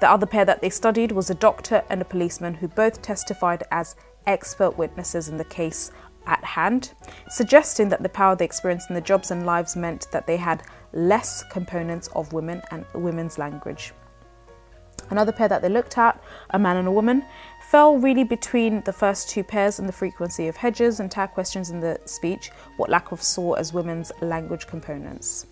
The 0.00 0.10
other 0.10 0.26
pair 0.26 0.44
that 0.44 0.60
they 0.60 0.70
studied 0.70 1.12
was 1.12 1.28
a 1.28 1.34
doctor 1.34 1.82
and 1.90 2.00
a 2.00 2.04
policeman 2.04 2.54
who 2.54 2.68
both 2.68 3.02
testified 3.02 3.64
as 3.70 3.96
expert 4.26 4.78
witnesses 4.78 5.28
in 5.28 5.36
the 5.36 5.44
case 5.44 5.90
at 6.26 6.44
hand, 6.44 6.92
suggesting 7.28 7.88
that 7.88 8.02
the 8.02 8.08
power 8.08 8.36
they 8.36 8.44
experienced 8.44 8.90
in 8.90 8.94
their 8.94 9.02
jobs 9.02 9.30
and 9.30 9.46
lives 9.46 9.74
meant 9.74 10.06
that 10.12 10.26
they 10.26 10.36
had 10.36 10.62
less 10.92 11.42
components 11.50 12.08
of 12.14 12.32
women 12.32 12.62
and 12.70 12.84
women's 12.94 13.38
language. 13.38 13.92
Another 15.10 15.32
pair 15.32 15.48
that 15.48 15.62
they 15.62 15.70
looked 15.70 15.96
at, 15.96 16.22
a 16.50 16.58
man 16.58 16.76
and 16.76 16.86
a 16.86 16.92
woman, 16.92 17.24
fell 17.62 17.96
really 17.96 18.24
between 18.24 18.82
the 18.82 18.92
first 18.92 19.30
two 19.30 19.42
pairs 19.42 19.78
and 19.78 19.88
the 19.88 19.92
frequency 19.92 20.48
of 20.48 20.56
hedges 20.56 21.00
and 21.00 21.10
tag 21.10 21.30
questions 21.32 21.70
in 21.70 21.80
the 21.80 21.98
speech, 22.04 22.50
what 22.76 22.90
Lakoff 22.90 23.22
saw 23.22 23.54
as 23.54 23.72
women's 23.72 24.12
language 24.20 24.66
components. 24.66 25.46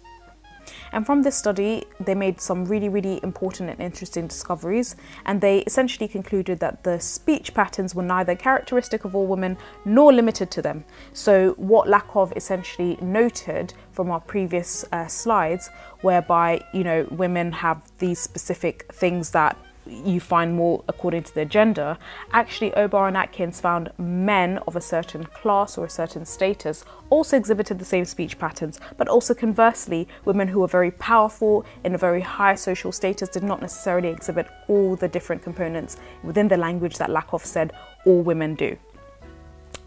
And 0.93 1.05
from 1.05 1.23
this 1.23 1.37
study, 1.37 1.85
they 2.01 2.15
made 2.15 2.41
some 2.41 2.65
really, 2.65 2.89
really 2.89 3.21
important 3.23 3.71
and 3.71 3.81
interesting 3.81 4.27
discoveries. 4.27 4.97
And 5.25 5.41
they 5.41 5.59
essentially 5.61 6.09
concluded 6.09 6.61
that 6.61 6.85
the 6.85 6.99
speech 7.01 7.55
patterns 7.55 7.95
were 7.95 8.03
neither 8.03 8.35
characteristic 8.35 9.05
of 9.05 9.15
all 9.15 9.27
women 9.27 9.57
nor 9.85 10.13
limited 10.13 10.51
to 10.53 10.63
them. 10.63 10.85
So, 11.13 11.53
what 11.57 11.89
Lakoff 11.89 12.37
essentially 12.37 12.99
noted 13.01 13.75
from 13.93 14.11
our 14.11 14.21
previous 14.21 14.85
uh, 14.93 15.07
slides, 15.07 15.71
whereby, 16.03 16.65
you 16.73 16.85
know, 16.85 17.07
women 17.11 17.53
have 17.53 17.81
these 17.99 18.19
specific 18.19 18.93
things 18.93 19.31
that 19.31 19.57
you 19.89 20.21
find 20.21 20.55
more 20.55 20.83
according 20.89 21.23
to 21.25 21.35
their 21.35 21.45
gender, 21.45 21.97
actually 22.33 22.77
O'Barr 22.77 23.09
and 23.09 23.17
Atkins 23.17 23.61
found 23.61 23.93
men 23.99 24.59
of 24.67 24.77
a 24.77 24.81
certain 24.81 25.25
class 25.25 25.79
or 25.79 25.87
a 25.87 25.91
certain 25.91 26.25
status 26.25 26.85
also 27.11 27.37
exhibited 27.37 27.79
the 27.79 27.85
same 27.85 28.05
speech 28.05 28.39
patterns, 28.39 28.81
but 28.97 29.09
also 29.09 29.35
conversely, 29.35 30.09
women 30.25 30.49
who 30.49 30.61
were 30.61 30.67
very 30.67 30.91
powerful 30.91 31.65
in 31.85 31.95
a 31.95 31.99
very 31.99 32.21
high 32.21 32.55
social 32.55 32.93
status 32.93 33.29
did 33.29 33.43
not 33.43 33.61
necessarily 33.61 34.09
exhibit 34.09 34.47
all 34.69 34.97
the 34.97 35.09
different 35.09 35.43
components 35.43 35.97
within 36.23 36.49
the 36.49 36.57
language 36.57 36.99
that 36.99 37.11
Lakoff 37.11 37.45
said 37.45 37.73
all 38.05 38.23
women 38.23 38.55
do. 38.55 38.77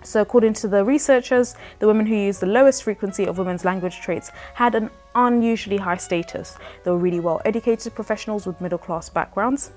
So, 0.02 0.22
according 0.22 0.54
to 0.56 0.70
the 0.70 0.86
researchers, 0.86 1.56
the 1.80 1.88
women 1.88 2.06
who 2.06 2.16
used 2.16 2.40
the 2.40 2.46
lowest 2.46 2.84
frequency 2.84 3.26
of 3.26 3.38
women's 3.38 3.66
language 3.66 4.00
traits 4.00 4.32
had 4.54 4.74
an 4.74 4.90
unusually 5.14 5.76
high 5.76 5.98
status. 5.98 6.58
They 6.84 6.92
were 6.92 6.98
really 6.98 7.20
well 7.20 7.42
educated 7.44 7.94
professionals 7.96 8.48
with 8.48 8.62
middle 8.62 8.78
class 8.78 9.10
backgrounds 9.10 9.72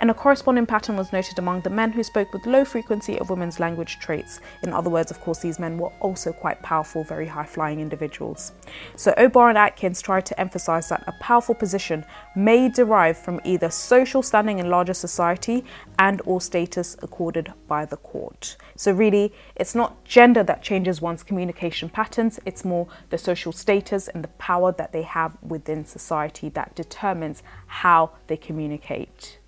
and 0.00 0.10
a 0.10 0.14
corresponding 0.14 0.66
pattern 0.66 0.96
was 0.96 1.12
noted 1.12 1.38
among 1.38 1.60
the 1.62 1.70
men 1.70 1.92
who 1.92 2.02
spoke 2.02 2.32
with 2.32 2.46
low 2.46 2.64
frequency 2.64 3.18
of 3.18 3.30
women's 3.30 3.60
language 3.60 3.98
traits. 3.98 4.40
In 4.62 4.72
other 4.72 4.90
words, 4.90 5.10
of 5.10 5.20
course, 5.20 5.38
these 5.38 5.58
men 5.58 5.78
were 5.78 5.92
also 6.00 6.32
quite 6.32 6.60
powerful, 6.62 7.04
very 7.04 7.26
high 7.26 7.46
flying 7.46 7.80
individuals. 7.80 8.52
So 8.96 9.14
O'Barr 9.16 9.48
and 9.48 9.58
Atkins 9.58 10.02
tried 10.02 10.26
to 10.26 10.40
emphasize 10.40 10.88
that 10.88 11.04
a 11.06 11.12
powerful 11.20 11.54
position 11.54 12.04
may 12.36 12.68
derive 12.68 13.16
from 13.16 13.40
either 13.44 13.70
social 13.70 14.22
standing 14.22 14.58
in 14.58 14.68
larger 14.68 14.94
society 14.94 15.64
and 15.98 16.20
or 16.24 16.40
status 16.40 16.96
accorded 17.02 17.52
by 17.68 17.84
the 17.84 17.96
court. 17.96 18.56
So 18.76 18.92
really, 18.92 19.32
it's 19.56 19.74
not 19.74 20.04
gender 20.04 20.42
that 20.42 20.62
changes 20.62 21.00
one's 21.00 21.22
communication 21.22 21.88
patterns, 21.88 22.40
it's 22.44 22.64
more 22.64 22.88
the 23.10 23.18
social 23.18 23.52
status 23.52 24.08
and 24.08 24.24
the 24.24 24.28
power 24.28 24.72
that 24.72 24.92
they 24.92 25.02
have 25.02 25.36
within 25.42 25.84
society 25.84 26.48
that 26.50 26.74
determines 26.74 27.42
how 27.66 28.10
they 28.26 28.36
communicate. 28.36 29.38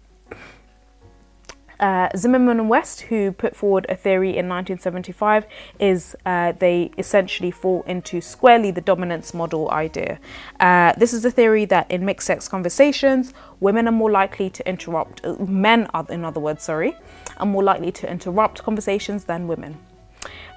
Uh, 1.79 2.09
Zimmerman 2.17 2.59
and 2.59 2.69
West, 2.69 3.03
who 3.03 3.33
put 3.33 3.55
forward 3.55 3.85
a 3.89 3.97
theory 3.97 4.31
in 4.31 4.49
1975, 4.49 5.47
is 5.79 6.17
uh, 6.25 6.53
they 6.53 6.91
essentially 6.97 7.51
fall 7.51 7.83
into 7.87 8.21
squarely 8.21 8.71
the 8.71 8.81
dominance 8.81 9.35
model 9.35 9.71
idea. 9.71 10.19
Uh, 10.59 10.93
this 10.97 11.13
is 11.13 11.25
a 11.25 11.31
theory 11.31 11.65
that 11.67 11.91
in 11.91 12.05
mixed 12.05 12.27
sex 12.27 12.49
conversations, 12.49 13.35
women 13.61 13.87
are 13.87 13.93
more 13.93 14.11
likely 14.11 14.49
to 14.49 14.67
interrupt, 14.67 15.25
uh, 15.25 15.35
men 15.45 15.87
are, 15.93 16.07
in 16.09 16.25
other 16.25 16.41
words, 16.41 16.63
sorry, 16.63 16.97
are 17.37 17.47
more 17.47 17.63
likely 17.63 17.93
to 17.93 18.11
interrupt 18.11 18.63
conversations 18.63 19.25
than 19.25 19.47
women. 19.47 19.77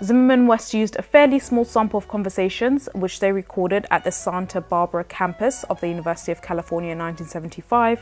Zimmerman 0.04 0.48
West 0.48 0.74
used 0.74 0.96
a 0.96 1.02
fairly 1.02 1.40
small 1.40 1.66
sample 1.66 1.98
of 1.98 2.08
conversations 2.08 2.88
which 2.96 3.20
they 3.20 3.32
recorded 3.32 3.86
at 3.92 4.04
the 4.04 4.12
Santa 4.12 4.62
Barbara 4.62 5.04
campus 5.04 5.64
of 5.66 5.82
the 5.82 5.88
University 5.88 6.32
of 6.32 6.42
California 6.42 6.92
in 6.92 7.00
1975. 7.00 8.00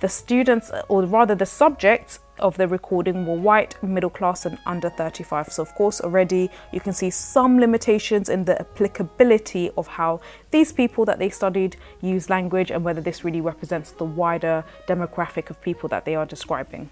The 0.00 0.08
students, 0.08 0.72
or 0.88 1.04
rather 1.04 1.36
the 1.36 1.46
subjects 1.46 2.18
of 2.40 2.56
the 2.56 2.66
recording, 2.66 3.24
were 3.24 3.36
white, 3.36 3.80
middle 3.84 4.10
class, 4.10 4.46
and 4.46 4.58
under 4.66 4.90
35. 4.90 5.52
So, 5.52 5.62
of 5.62 5.72
course, 5.76 6.00
already 6.00 6.50
you 6.72 6.80
can 6.80 6.92
see 6.92 7.08
some 7.08 7.60
limitations 7.60 8.28
in 8.28 8.44
the 8.44 8.60
applicability 8.60 9.70
of 9.76 9.86
how 9.86 10.20
these 10.50 10.72
people 10.72 11.04
that 11.04 11.20
they 11.20 11.30
studied 11.30 11.76
use 12.00 12.28
language 12.28 12.72
and 12.72 12.82
whether 12.82 13.00
this 13.00 13.22
really 13.22 13.40
represents 13.40 13.92
the 13.92 14.04
wider 14.04 14.64
demographic 14.88 15.50
of 15.50 15.62
people 15.62 15.88
that 15.90 16.04
they 16.04 16.16
are 16.16 16.26
describing. 16.26 16.90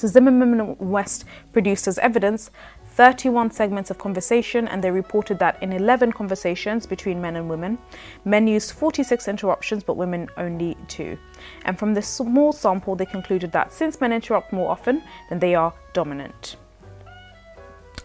So 0.00 0.08
Zimmerman 0.08 0.58
and 0.58 0.78
West 0.78 1.26
produced 1.52 1.86
as 1.86 1.98
evidence 1.98 2.50
31 2.94 3.50
segments 3.50 3.90
of 3.90 3.98
conversation, 3.98 4.66
and 4.66 4.82
they 4.82 4.90
reported 4.90 5.38
that 5.40 5.62
in 5.62 5.74
11 5.74 6.12
conversations 6.12 6.86
between 6.86 7.20
men 7.20 7.36
and 7.36 7.50
women, 7.50 7.76
men 8.24 8.46
used 8.46 8.72
46 8.72 9.28
interruptions, 9.28 9.82
but 9.82 9.98
women 9.98 10.30
only 10.38 10.74
two. 10.88 11.18
And 11.66 11.78
from 11.78 11.92
this 11.92 12.08
small 12.08 12.50
sample, 12.54 12.96
they 12.96 13.04
concluded 13.04 13.52
that 13.52 13.74
since 13.74 14.00
men 14.00 14.10
interrupt 14.10 14.54
more 14.54 14.70
often, 14.70 15.02
then 15.28 15.38
they 15.38 15.54
are 15.54 15.74
dominant. 15.92 16.56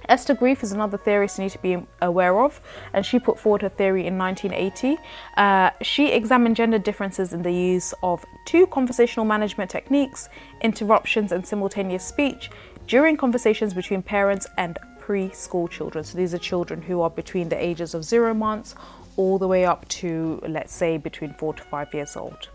Esther 0.09 0.33
Greif 0.33 0.63
is 0.63 0.71
another 0.71 0.97
theorist 0.97 1.37
you 1.37 1.43
need 1.43 1.51
to 1.51 1.59
be 1.59 1.77
aware 2.01 2.41
of, 2.41 2.61
and 2.93 3.05
she 3.05 3.19
put 3.19 3.39
forward 3.39 3.61
her 3.61 3.69
theory 3.69 4.05
in 4.05 4.17
1980. 4.17 4.97
Uh, 5.37 5.71
she 5.81 6.11
examined 6.11 6.55
gender 6.55 6.77
differences 6.77 7.33
in 7.33 7.41
the 7.41 7.51
use 7.51 7.93
of 8.03 8.23
two 8.45 8.67
conversational 8.67 9.25
management 9.25 9.69
techniques 9.69 10.29
interruptions 10.61 11.31
and 11.31 11.45
simultaneous 11.45 12.05
speech 12.05 12.49
during 12.87 13.17
conversations 13.17 13.73
between 13.73 14.01
parents 14.01 14.47
and 14.57 14.77
preschool 14.99 15.69
children. 15.69 16.03
So 16.03 16.17
these 16.17 16.33
are 16.33 16.39
children 16.39 16.81
who 16.81 17.01
are 17.01 17.09
between 17.09 17.49
the 17.49 17.63
ages 17.63 17.93
of 17.93 18.03
zero 18.03 18.33
months 18.33 18.75
all 19.17 19.37
the 19.37 19.47
way 19.47 19.65
up 19.65 19.87
to, 19.87 20.41
let's 20.47 20.73
say, 20.73 20.97
between 20.97 21.33
four 21.33 21.53
to 21.53 21.63
five 21.63 21.93
years 21.93 22.15
old. 22.15 22.49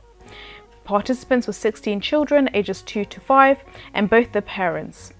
Participants 0.84 1.46
were 1.46 1.52
16 1.52 2.00
children, 2.00 2.50
ages 2.52 2.82
2 2.82 3.04
to 3.04 3.20
5, 3.20 3.64
and 3.94 4.10
both 4.10 4.32
the 4.32 4.42
parents. 4.42 5.12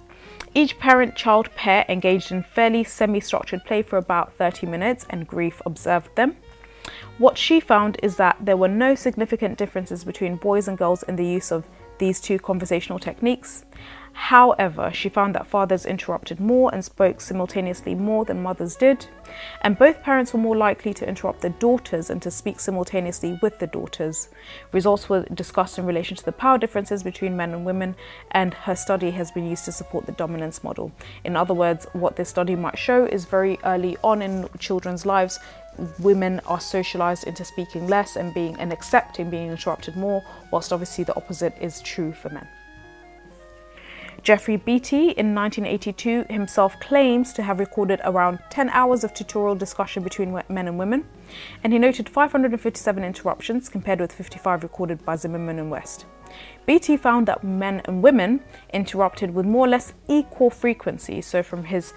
Each 0.53 0.77
parent 0.79 1.15
child 1.15 1.55
pair 1.55 1.85
engaged 1.89 2.33
in 2.33 2.43
fairly 2.43 2.83
semi 2.83 3.21
structured 3.21 3.65
play 3.65 3.83
for 3.83 3.99
about 3.99 4.33
30 4.33 4.67
minutes, 4.67 5.07
and 5.09 5.27
Greif 5.27 5.63
observed 5.65 6.15
them. 6.17 6.37
What 7.19 7.39
she 7.39 7.61
found 7.61 7.99
is 8.03 8.17
that 8.17 8.37
there 8.41 8.57
were 8.57 8.69
no 8.69 8.95
significant 8.95 9.59
differences 9.59 10.03
between 10.03 10.37
boys 10.37 10.67
and 10.67 10.77
girls 10.77 11.03
in 11.05 11.17
the 11.17 11.27
use 11.27 11.53
of 11.53 11.67
these 11.99 12.21
two 12.21 12.39
conversational 12.39 12.99
techniques. 12.99 13.65
However, 14.21 14.91
she 14.93 15.09
found 15.09 15.35
that 15.35 15.47
fathers 15.47 15.87
interrupted 15.87 16.41
more 16.41 16.73
and 16.75 16.85
spoke 16.85 17.23
simultaneously 17.23 17.95
more 17.95 18.27
than 18.27 18.43
mothers 18.43 18.77
did, 18.77 19.07
and 19.63 19.79
both 19.79 20.03
parents 20.03 20.35
were 20.35 20.39
more 20.39 20.57
likely 20.57 20.93
to 20.95 21.09
interrupt 21.09 21.41
their 21.41 21.57
daughters 21.59 22.11
and 22.11 22.21
to 22.21 22.31
speak 22.31 22.61
simultaneously 22.61 23.39
with 23.41 23.59
the 23.59 23.67
daughters. 23.67 24.29
Results 24.73 25.09
were 25.09 25.23
discussed 25.33 25.79
in 25.79 25.87
relation 25.87 26.19
to 26.19 26.25
the 26.25 26.33
power 26.33 26.59
differences 26.59 27.03
between 27.03 27.35
men 27.35 27.55
and 27.55 27.65
women, 27.65 27.97
and 28.31 28.53
her 28.53 28.77
study 28.77 29.11
has 29.13 29.33
been 29.33 29.49
used 29.49 29.65
to 29.65 29.73
support 29.73 30.05
the 30.05 30.13
dominance 30.13 30.63
model. 30.63 30.93
In 31.25 31.35
other 31.35 31.55
words, 31.55 31.87
what 31.95 32.17
this 32.17 32.29
study 32.29 32.55
might 32.55 32.79
show 32.79 33.07
is 33.07 33.25
very 33.25 33.59
early 33.65 33.97
on 34.05 34.21
in 34.21 34.51
children's 34.59 35.07
lives, 35.07 35.41
women 35.99 36.41
are 36.47 36.61
socialized 36.61 37.27
into 37.27 37.45
speaking 37.45 37.89
less 37.89 38.17
and 38.17 38.35
being 38.35 38.55
and 38.61 38.71
accepting 38.71 39.31
being 39.31 39.51
interrupted 39.51 39.97
more, 39.97 40.23
whilst 40.53 40.75
obviously 40.75 41.05
the 41.05 41.17
opposite 41.17 41.55
is 41.59 41.81
true 41.81 42.13
for 42.13 42.29
men. 42.29 42.47
Geoffrey 44.23 44.59
Beattie 44.59 45.11
in 45.13 45.35
1982 45.35 46.27
himself 46.29 46.79
claims 46.79 47.33
to 47.33 47.43
have 47.43 47.59
recorded 47.59 48.01
around 48.05 48.39
10 48.51 48.69
hours 48.69 49.03
of 49.03 49.15
tutorial 49.15 49.55
discussion 49.55 50.03
between 50.03 50.33
men 50.49 50.69
and 50.69 50.79
women, 50.79 51.09
and 51.65 51.73
he 51.73 51.79
noted 51.79 52.09
557 52.09 53.03
interruptions 53.03 53.71
compared 53.71 53.99
with 53.99 54.13
55 54.13 54.63
recorded 54.63 55.05
by 55.07 55.17
Zimmerman 55.17 55.59
and 55.59 55.71
West. 55.71 56.05
Beattie 56.67 56.97
found 56.97 57.27
that 57.27 57.43
men 57.43 57.83
and 57.87 58.03
women 58.03 58.41
interrupted 58.73 59.35
with 59.35 59.45
more 59.45 59.67
or 59.67 59.69
less 59.69 59.93
equal 60.09 60.51
frequency. 60.51 61.21
So, 61.21 61.43
from 61.43 61.65
his 61.65 61.93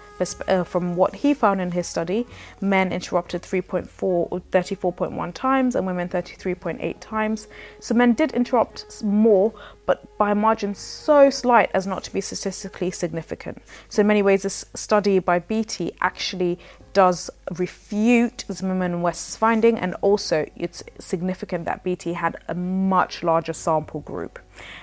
uh, 0.48 0.64
from 0.64 0.96
what 0.96 1.14
he 1.14 1.32
found 1.34 1.60
in 1.60 1.70
his 1.70 1.86
study, 1.86 2.26
men 2.60 2.92
interrupted 2.92 3.42
3.4 3.42 3.86
or 4.02 4.40
34.1 4.50 5.34
times, 5.34 5.76
and 5.76 5.86
women 5.86 6.08
33.8 6.08 6.96
times. 6.98 7.46
So, 7.78 7.94
men 7.94 8.14
did 8.14 8.32
interrupt 8.32 9.02
more, 9.02 9.54
but 9.86 10.18
by 10.18 10.32
a 10.32 10.34
margin 10.34 10.74
so 10.74 11.30
slight 11.30 11.70
as 11.72 11.86
not 11.86 12.02
to 12.04 12.12
be 12.12 12.20
statistically 12.20 12.90
significant. 12.90 13.62
So, 13.88 14.00
in 14.00 14.06
many 14.08 14.22
ways, 14.22 14.42
this 14.42 14.64
study 14.74 15.18
by 15.20 15.38
Beattie 15.38 15.92
actually 16.00 16.58
does 16.94 17.28
refute 17.58 18.44
Zimmerman 18.50 19.02
West's 19.02 19.36
finding, 19.36 19.78
and 19.78 19.94
also 20.00 20.48
it's 20.56 20.82
significant 20.98 21.66
that 21.66 21.84
Beattie 21.84 22.14
had 22.14 22.36
a 22.48 22.54
much 22.54 23.22
larger 23.22 23.52
sample 23.52 24.00
group. 24.00 24.38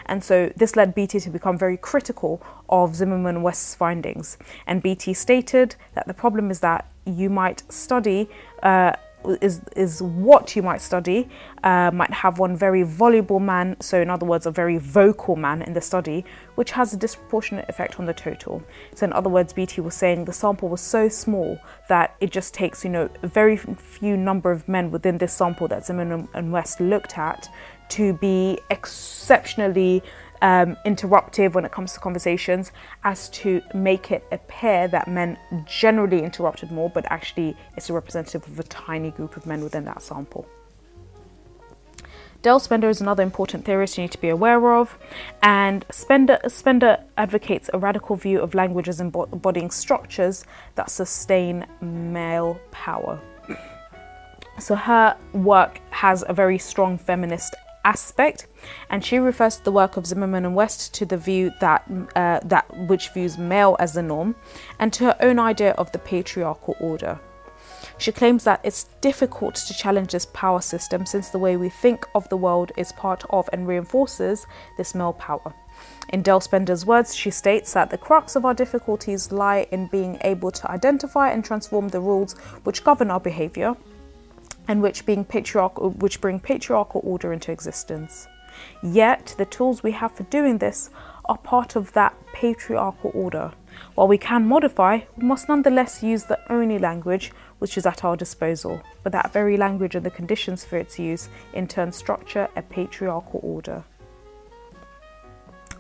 And 0.05 0.23
so 0.23 0.51
this 0.55 0.75
led 0.75 0.93
Beattie 0.93 1.21
to 1.21 1.29
become 1.29 1.57
very 1.57 1.77
critical 1.77 2.43
of 2.69 2.95
Zimmerman 2.95 3.41
West's 3.41 3.73
findings. 3.73 4.37
And 4.67 4.83
Beattie 4.83 5.15
stated 5.15 5.75
that 5.95 6.05
the 6.07 6.13
problem 6.13 6.51
is 6.51 6.59
that 6.59 6.85
you 7.05 7.29
might 7.29 7.63
study. 7.71 8.29
Uh, 8.61 8.93
is 9.41 9.61
is 9.75 10.01
what 10.01 10.55
you 10.55 10.61
might 10.61 10.81
study 10.81 11.29
uh, 11.63 11.91
might 11.93 12.11
have 12.11 12.39
one 12.39 12.55
very 12.55 12.83
voluble 12.83 13.39
man 13.39 13.75
so 13.79 14.01
in 14.01 14.09
other 14.09 14.25
words 14.25 14.45
a 14.45 14.51
very 14.51 14.77
vocal 14.77 15.35
man 15.35 15.61
in 15.61 15.73
the 15.73 15.81
study 15.81 16.25
which 16.55 16.71
has 16.71 16.93
a 16.93 16.97
disproportionate 16.97 17.67
effect 17.69 17.99
on 17.99 18.05
the 18.05 18.13
total. 18.13 18.61
So 18.95 19.05
in 19.05 19.13
other 19.13 19.29
words 19.29 19.53
Beattie 19.53 19.81
was 19.81 19.95
saying 19.95 20.25
the 20.25 20.33
sample 20.33 20.69
was 20.69 20.81
so 20.81 21.09
small 21.09 21.59
that 21.89 22.15
it 22.19 22.31
just 22.31 22.53
takes 22.53 22.83
you 22.83 22.89
know 22.89 23.09
a 23.21 23.27
very 23.27 23.57
few 23.57 24.17
number 24.17 24.51
of 24.51 24.67
men 24.67 24.91
within 24.91 25.17
this 25.17 25.33
sample 25.33 25.67
that 25.69 25.85
Zimmerman 25.85 26.27
and 26.33 26.51
West 26.51 26.79
looked 26.79 27.17
at 27.17 27.49
to 27.89 28.13
be 28.13 28.57
exceptionally 28.69 30.01
um, 30.41 30.75
interruptive 30.85 31.53
when 31.53 31.65
it 31.65 31.71
comes 31.71 31.93
to 31.93 31.99
conversations 31.99 32.71
as 33.03 33.29
to 33.29 33.61
make 33.73 34.11
it 34.11 34.25
appear 34.31 34.87
that 34.87 35.07
men 35.07 35.37
generally 35.65 36.23
interrupted 36.23 36.71
more, 36.71 36.89
but 36.89 37.05
actually 37.09 37.55
it's 37.77 37.89
a 37.89 37.93
representative 37.93 38.45
of 38.47 38.59
a 38.59 38.63
tiny 38.63 39.11
group 39.11 39.37
of 39.37 39.45
men 39.45 39.63
within 39.63 39.85
that 39.85 40.01
sample. 40.01 40.47
Dale 42.41 42.59
Spender 42.59 42.89
is 42.89 43.01
another 43.01 43.21
important 43.21 43.65
theorist 43.65 43.99
you 43.99 44.03
need 44.03 44.11
to 44.11 44.21
be 44.21 44.29
aware 44.29 44.73
of, 44.73 44.97
and 45.43 45.85
Spender, 45.91 46.39
Spender 46.47 47.03
advocates 47.15 47.69
a 47.71 47.77
radical 47.77 48.15
view 48.15 48.39
of 48.39 48.55
language 48.55 48.89
as 48.89 48.99
embodying 48.99 49.69
structures 49.69 50.43
that 50.73 50.89
sustain 50.89 51.67
male 51.81 52.59
power. 52.71 53.21
So 54.57 54.73
her 54.73 55.15
work 55.33 55.79
has 55.91 56.23
a 56.27 56.33
very 56.33 56.57
strong 56.57 56.97
feminist 56.97 57.55
aspect, 57.83 58.47
and 58.89 59.03
she 59.03 59.17
refers 59.17 59.57
to 59.57 59.63
the 59.63 59.71
work 59.71 59.97
of 59.97 60.05
Zimmerman 60.05 60.45
and 60.45 60.55
West 60.55 60.93
to 60.95 61.05
the 61.05 61.17
view 61.17 61.51
that 61.59 61.89
uh, 62.15 62.39
that 62.43 62.65
which 62.87 63.09
views 63.09 63.37
male 63.37 63.75
as 63.79 63.93
the 63.93 64.01
norm, 64.01 64.35
and 64.79 64.91
to 64.93 65.05
her 65.05 65.17
own 65.19 65.39
idea 65.39 65.71
of 65.71 65.91
the 65.91 65.99
patriarchal 65.99 66.75
order. 66.79 67.19
She 67.97 68.11
claims 68.11 68.43
that 68.45 68.61
it's 68.63 68.85
difficult 69.01 69.55
to 69.55 69.73
challenge 69.73 70.11
this 70.11 70.25
power 70.25 70.61
system 70.61 71.05
since 71.05 71.29
the 71.29 71.39
way 71.39 71.57
we 71.57 71.69
think 71.69 72.05
of 72.15 72.27
the 72.29 72.37
world 72.37 72.71
is 72.75 72.91
part 72.93 73.23
of 73.29 73.49
and 73.53 73.67
reinforces 73.67 74.47
this 74.77 74.95
male 74.95 75.13
power. 75.13 75.53
In 76.09 76.21
Dale 76.21 76.39
Spender's 76.39 76.85
words, 76.85 77.15
she 77.15 77.31
states 77.31 77.73
that 77.73 77.89
the 77.89 77.97
crux 77.97 78.35
of 78.35 78.45
our 78.45 78.53
difficulties 78.53 79.31
lie 79.31 79.67
in 79.71 79.87
being 79.87 80.17
able 80.21 80.51
to 80.51 80.71
identify 80.71 81.29
and 81.29 81.45
transform 81.45 81.89
the 81.89 81.99
rules 81.99 82.33
which 82.63 82.83
govern 82.83 83.11
our 83.11 83.19
behavior 83.19 83.75
and 84.67 84.81
which, 84.81 85.05
being 85.05 85.25
patriarchal, 85.25 85.91
which 85.91 86.21
bring 86.21 86.39
patriarchal 86.39 87.01
order 87.03 87.33
into 87.33 87.51
existence. 87.51 88.27
Yet, 88.83 89.35
the 89.37 89.45
tools 89.45 89.83
we 89.83 89.91
have 89.91 90.11
for 90.11 90.23
doing 90.23 90.57
this 90.57 90.89
are 91.25 91.37
part 91.37 91.75
of 91.75 91.93
that 91.93 92.15
patriarchal 92.33 93.11
order. 93.13 93.51
While 93.95 94.07
we 94.07 94.17
can 94.17 94.47
modify, 94.47 95.01
we 95.17 95.25
must 95.25 95.47
nonetheless 95.47 96.03
use 96.03 96.23
the 96.23 96.39
only 96.51 96.77
language 96.77 97.31
which 97.59 97.77
is 97.77 97.85
at 97.85 98.03
our 98.03 98.17
disposal, 98.17 98.81
but 99.03 99.11
that 99.11 99.31
very 99.31 99.55
language 99.55 99.95
and 99.95 100.05
the 100.05 100.11
conditions 100.11 100.65
for 100.65 100.77
its 100.77 100.97
use 100.97 101.29
in 101.53 101.67
turn 101.67 101.91
structure 101.91 102.49
a 102.55 102.61
patriarchal 102.61 103.39
order. 103.43 103.83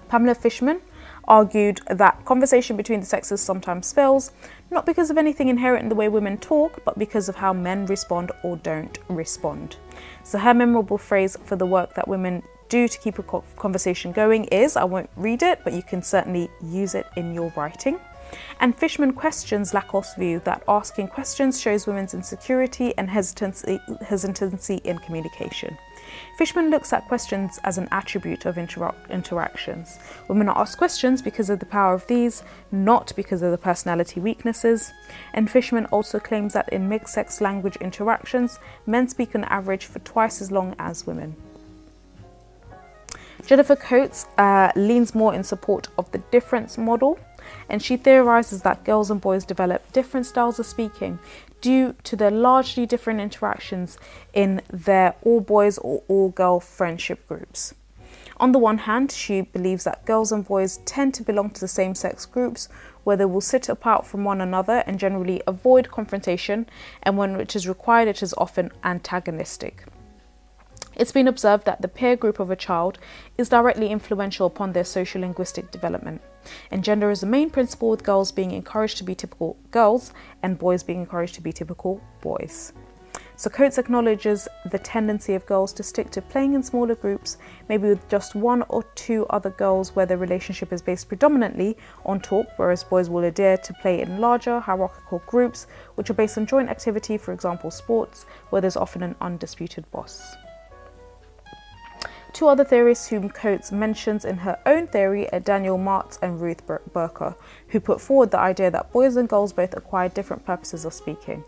Pamela 0.07 0.35
Fishman 0.35 0.81
argued 1.27 1.81
that 1.87 2.23
conversation 2.25 2.77
between 2.77 2.99
the 2.99 3.05
sexes 3.05 3.41
sometimes 3.41 3.93
fails, 3.93 4.31
not 4.69 4.85
because 4.85 5.09
of 5.09 5.17
anything 5.17 5.49
inherent 5.49 5.83
in 5.83 5.89
the 5.89 5.95
way 5.95 6.09
women 6.09 6.37
talk, 6.37 6.83
but 6.85 6.97
because 6.97 7.29
of 7.29 7.35
how 7.35 7.53
men 7.53 7.85
respond 7.85 8.31
or 8.43 8.57
don't 8.57 8.97
respond. 9.09 9.77
So, 10.23 10.37
her 10.37 10.53
memorable 10.53 10.97
phrase 10.97 11.37
for 11.45 11.55
the 11.55 11.65
work 11.65 11.93
that 11.95 12.07
women 12.07 12.43
do 12.69 12.87
to 12.87 12.99
keep 12.99 13.19
a 13.19 13.41
conversation 13.57 14.11
going 14.11 14.45
is 14.45 14.77
I 14.77 14.85
won't 14.85 15.09
read 15.15 15.43
it, 15.43 15.59
but 15.63 15.73
you 15.73 15.83
can 15.83 16.01
certainly 16.01 16.49
use 16.63 16.95
it 16.95 17.05
in 17.17 17.33
your 17.33 17.51
writing. 17.55 17.99
And 18.61 18.75
Fishman 18.75 19.11
questions 19.13 19.73
Lakoff's 19.73 20.15
view 20.15 20.39
that 20.45 20.63
asking 20.67 21.09
questions 21.09 21.59
shows 21.59 21.85
women's 21.85 22.13
insecurity 22.13 22.97
and 22.97 23.09
hesitancy, 23.09 23.79
hesitancy 24.01 24.75
in 24.85 24.99
communication. 24.99 25.77
Fishman 26.41 26.71
looks 26.71 26.91
at 26.91 27.07
questions 27.07 27.59
as 27.63 27.77
an 27.77 27.87
attribute 27.91 28.47
of 28.47 28.55
intera- 28.55 28.95
interactions. 29.11 29.99
Women 30.27 30.49
are 30.49 30.57
asked 30.57 30.79
questions 30.79 31.21
because 31.21 31.51
of 31.51 31.59
the 31.59 31.67
power 31.67 31.93
of 31.93 32.07
these, 32.07 32.41
not 32.71 33.15
because 33.15 33.43
of 33.43 33.51
the 33.51 33.59
personality 33.59 34.19
weaknesses. 34.19 34.91
And 35.35 35.51
Fishman 35.51 35.85
also 35.91 36.19
claims 36.19 36.53
that 36.53 36.67
in 36.73 36.89
mixed 36.89 37.13
sex 37.13 37.41
language 37.41 37.75
interactions, 37.75 38.57
men 38.87 39.07
speak 39.07 39.35
on 39.35 39.43
average 39.43 39.85
for 39.85 39.99
twice 39.99 40.41
as 40.41 40.51
long 40.51 40.73
as 40.79 41.05
women. 41.05 41.35
Jennifer 43.45 43.75
Coates 43.75 44.25
uh, 44.39 44.71
leans 44.75 45.13
more 45.13 45.35
in 45.35 45.43
support 45.43 45.89
of 45.99 46.11
the 46.11 46.23
difference 46.31 46.75
model, 46.75 47.19
and 47.69 47.83
she 47.83 47.97
theorizes 47.97 48.63
that 48.63 48.83
girls 48.83 49.11
and 49.11 49.21
boys 49.21 49.45
develop 49.45 49.91
different 49.93 50.25
styles 50.25 50.57
of 50.57 50.65
speaking 50.65 51.19
due 51.61 51.95
to 52.03 52.15
their 52.15 52.31
largely 52.31 52.85
different 52.85 53.21
interactions 53.21 53.97
in 54.33 54.61
their 54.71 55.15
all 55.21 55.39
boys 55.39 55.77
or 55.77 56.03
all 56.07 56.29
girl 56.29 56.59
friendship 56.59 57.25
groups. 57.27 57.73
On 58.37 58.51
the 58.51 58.59
one 58.59 58.79
hand, 58.79 59.11
she 59.11 59.41
believes 59.41 59.83
that 59.83 60.03
girls 60.05 60.31
and 60.31 60.45
boys 60.45 60.77
tend 60.85 61.13
to 61.13 61.23
belong 61.23 61.51
to 61.51 61.61
the 61.61 61.67
same 61.67 61.93
sex 61.93 62.25
groups 62.25 62.67
where 63.03 63.15
they 63.15 63.25
will 63.25 63.41
sit 63.41 63.69
apart 63.69 64.05
from 64.05 64.23
one 64.23 64.41
another 64.41 64.83
and 64.87 64.99
generally 64.99 65.41
avoid 65.45 65.91
confrontation, 65.91 66.67
and 67.03 67.17
when 67.17 67.39
it 67.39 67.55
is 67.55 67.67
required, 67.67 68.07
it 68.07 68.23
is 68.23 68.33
often 68.37 68.71
antagonistic. 68.83 69.83
It's 70.95 71.11
been 71.11 71.27
observed 71.27 71.65
that 71.65 71.81
the 71.81 71.87
peer 71.87 72.15
group 72.15 72.39
of 72.39 72.51
a 72.51 72.55
child 72.55 72.99
is 73.37 73.49
directly 73.49 73.89
influential 73.89 74.45
upon 74.45 74.73
their 74.73 74.83
social 74.83 75.21
linguistic 75.21 75.71
development. 75.71 76.21
And 76.69 76.83
gender 76.83 77.09
is 77.09 77.21
the 77.21 77.27
main 77.27 77.49
principle 77.49 77.89
with 77.89 78.03
girls 78.03 78.31
being 78.31 78.51
encouraged 78.51 78.97
to 78.97 79.03
be 79.03 79.15
typical 79.15 79.57
girls 79.71 80.11
and 80.43 80.59
boys 80.59 80.83
being 80.83 80.99
encouraged 80.99 81.35
to 81.35 81.41
be 81.41 81.53
typical 81.53 82.01
boys. 82.21 82.73
So 83.37 83.49
Coates 83.49 83.79
acknowledges 83.79 84.47
the 84.69 84.77
tendency 84.77 85.33
of 85.33 85.47
girls 85.47 85.73
to 85.73 85.81
stick 85.81 86.11
to 86.11 86.21
playing 86.21 86.53
in 86.53 86.61
smaller 86.61 86.93
groups, 86.93 87.37
maybe 87.69 87.87
with 87.87 88.07
just 88.07 88.35
one 88.35 88.63
or 88.69 88.83
two 88.93 89.25
other 89.31 89.49
girls 89.49 89.95
where 89.95 90.05
the 90.05 90.17
relationship 90.17 90.71
is 90.71 90.81
based 90.81 91.07
predominantly 91.07 91.75
on 92.05 92.19
talk, 92.19 92.45
whereas 92.57 92.83
boys 92.83 93.09
will 93.09 93.23
adhere 93.23 93.57
to 93.57 93.73
play 93.81 94.01
in 94.01 94.19
larger 94.19 94.59
hierarchical 94.59 95.23
groups, 95.25 95.65
which 95.95 96.09
are 96.11 96.15
based 96.15 96.37
on 96.37 96.45
joint 96.45 96.69
activity, 96.69 97.17
for 97.17 97.33
example 97.33 97.71
sports, 97.71 98.27
where 98.51 98.61
there's 98.61 98.77
often 98.77 99.01
an 99.01 99.15
undisputed 99.21 99.89
boss. 99.89 100.35
Two 102.33 102.47
other 102.47 102.63
theorists 102.63 103.07
whom 103.07 103.29
Coates 103.29 103.71
mentions 103.71 104.25
in 104.25 104.37
her 104.37 104.57
own 104.65 104.87
theory 104.87 105.31
are 105.33 105.39
Daniel 105.39 105.77
Maltz 105.77 106.17
and 106.21 106.39
Ruth 106.41 106.65
Borker, 106.65 107.35
who 107.67 107.79
put 107.79 107.99
forward 107.99 108.31
the 108.31 108.39
idea 108.39 108.71
that 108.71 108.91
boys 108.91 109.15
and 109.15 109.27
girls 109.27 109.53
both 109.53 109.75
acquire 109.75 110.09
different 110.09 110.45
purposes 110.45 110.85
of 110.85 110.93
speaking. 110.93 111.43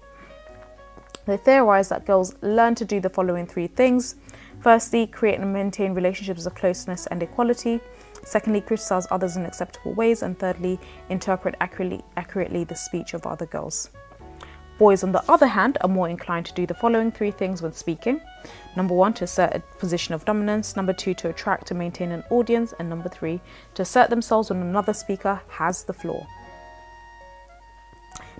They 1.26 1.38
theorize 1.38 1.90
that 1.90 2.06
girls 2.06 2.36
learn 2.42 2.76
to 2.76 2.86
do 2.86 3.00
the 3.00 3.10
following 3.10 3.48
three 3.48 3.68
things 3.68 4.16
firstly, 4.64 5.06
create 5.06 5.40
and 5.40 5.54
maintain 5.54 5.94
relationships 5.94 6.46
of 6.46 6.56
closeness 6.56 7.06
and 7.08 7.22
equality, 7.22 7.82
secondly, 8.24 8.62
criticize 8.62 9.06
others 9.12 9.36
in 9.36 9.46
acceptable 9.46 9.94
ways, 9.94 10.24
and 10.24 10.40
thirdly, 10.40 10.80
interpret 11.10 11.54
accurately, 11.60 12.02
accurately 12.16 12.64
the 12.64 12.76
speech 12.76 13.14
of 13.14 13.28
other 13.28 13.46
girls. 13.46 13.90
Boys, 14.78 15.04
on 15.04 15.12
the 15.12 15.24
other 15.32 15.48
hand, 15.48 15.78
are 15.82 15.90
more 15.90 16.10
inclined 16.10 16.46
to 16.48 16.54
do 16.54 16.66
the 16.66 16.74
following 16.74 17.12
three 17.12 17.32
things 17.32 17.62
when 17.62 17.74
speaking. 17.74 18.20
Number 18.76 18.94
one, 18.94 19.14
to 19.14 19.24
assert 19.24 19.54
a 19.54 19.60
position 19.80 20.14
of 20.14 20.26
dominance, 20.26 20.76
number 20.76 20.94
two, 20.94 21.14
to 21.16 21.30
attract 21.30 21.70
and 21.72 21.80
maintain 21.80 22.12
an 22.12 22.24
audience, 22.30 22.74
and 22.80 22.90
number 22.90 23.10
three, 23.10 23.40
to 23.76 23.84
assert 23.84 24.10
themselves 24.10 24.50
when 24.50 24.62
another 24.62 24.94
speaker 24.94 25.42
has 25.48 25.84
the 25.84 25.94
floor. 25.94 26.26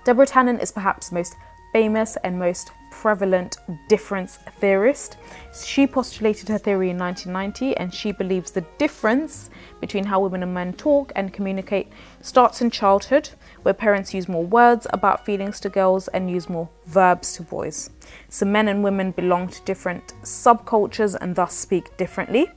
Deborah 0.04 0.26
Tannen 0.26 0.60
is 0.60 0.72
perhaps 0.72 1.12
most 1.12 1.36
famous 1.72 2.16
and 2.24 2.38
most 2.38 2.72
prevalent 3.00 3.58
difference 3.88 4.38
theorist. 4.60 5.16
She 5.52 5.86
postulated 5.86 6.48
her 6.48 6.58
theory 6.58 6.90
in 6.90 6.98
1990 6.98 7.76
and 7.76 7.92
she 7.92 8.12
believes 8.12 8.52
the 8.52 8.64
difference 8.78 9.50
between 9.80 10.04
how 10.04 10.20
women 10.20 10.42
and 10.44 10.54
men 10.54 10.72
talk 10.72 11.12
and 11.16 11.32
communicate 11.32 11.88
starts 12.22 12.62
in 12.62 12.70
childhood, 12.70 13.30
where 13.62 13.74
parents 13.74 14.14
use 14.14 14.28
more 14.28 14.46
words 14.46 14.86
about 14.90 15.26
feelings 15.26 15.58
to 15.60 15.68
girls 15.68 16.08
and 16.08 16.30
use 16.30 16.48
more 16.48 16.68
verbs 16.86 17.34
to 17.34 17.42
boys. 17.42 17.90
So 18.28 18.46
men 18.46 18.68
and 18.68 18.84
women 18.84 19.10
belong 19.10 19.48
to 19.48 19.60
different 19.64 20.14
subcultures 20.22 21.16
and 21.20 21.34
thus 21.34 21.54
speak 21.54 21.96
differently. 21.96 22.50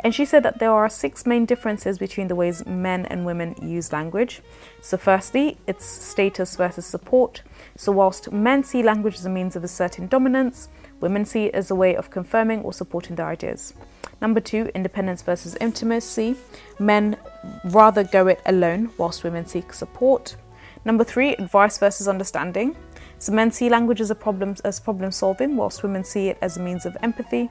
And 0.00 0.14
she 0.14 0.24
said 0.24 0.42
that 0.42 0.58
there 0.58 0.72
are 0.72 0.88
six 0.88 1.26
main 1.26 1.46
differences 1.46 1.98
between 1.98 2.28
the 2.28 2.34
ways 2.34 2.64
men 2.66 3.06
and 3.06 3.24
women 3.24 3.54
use 3.62 3.92
language. 3.92 4.42
So, 4.80 4.96
firstly, 4.96 5.58
it's 5.66 5.84
status 5.84 6.56
versus 6.56 6.86
support. 6.86 7.42
So, 7.76 7.92
whilst 7.92 8.30
men 8.30 8.62
see 8.62 8.82
language 8.82 9.16
as 9.16 9.26
a 9.26 9.30
means 9.30 9.56
of 9.56 9.64
asserting 9.64 10.08
dominance, 10.08 10.68
women 11.00 11.24
see 11.24 11.46
it 11.46 11.54
as 11.54 11.70
a 11.70 11.74
way 11.74 11.96
of 11.96 12.10
confirming 12.10 12.62
or 12.62 12.72
supporting 12.72 13.16
their 13.16 13.28
ideas. 13.28 13.74
Number 14.20 14.40
two, 14.40 14.70
independence 14.74 15.22
versus 15.22 15.56
intimacy. 15.60 16.36
Men 16.78 17.16
rather 17.64 18.04
go 18.04 18.26
it 18.28 18.40
alone, 18.46 18.90
whilst 18.98 19.24
women 19.24 19.46
seek 19.46 19.72
support. 19.72 20.36
Number 20.84 21.04
three, 21.04 21.34
advice 21.34 21.78
versus 21.78 22.08
understanding. 22.08 22.76
So 23.18 23.32
men 23.32 23.50
see 23.50 23.68
language 23.68 24.00
as 24.00 24.10
a 24.10 24.14
problem 24.14 24.56
as 24.64 24.78
problem 24.78 25.10
solving, 25.10 25.56
whilst 25.56 25.82
women 25.82 26.04
see 26.04 26.28
it 26.28 26.38
as 26.40 26.56
a 26.56 26.60
means 26.60 26.86
of 26.86 26.96
empathy. 27.02 27.50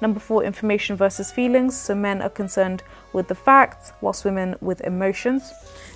Number 0.00 0.20
four, 0.20 0.44
information 0.44 0.96
versus 0.96 1.30
feelings. 1.30 1.78
So 1.78 1.94
men 1.94 2.22
are 2.22 2.28
concerned 2.28 2.82
with 3.12 3.28
the 3.28 3.34
facts, 3.34 3.92
whilst 4.00 4.24
women 4.24 4.56
with 4.60 4.80
emotions. 4.82 5.52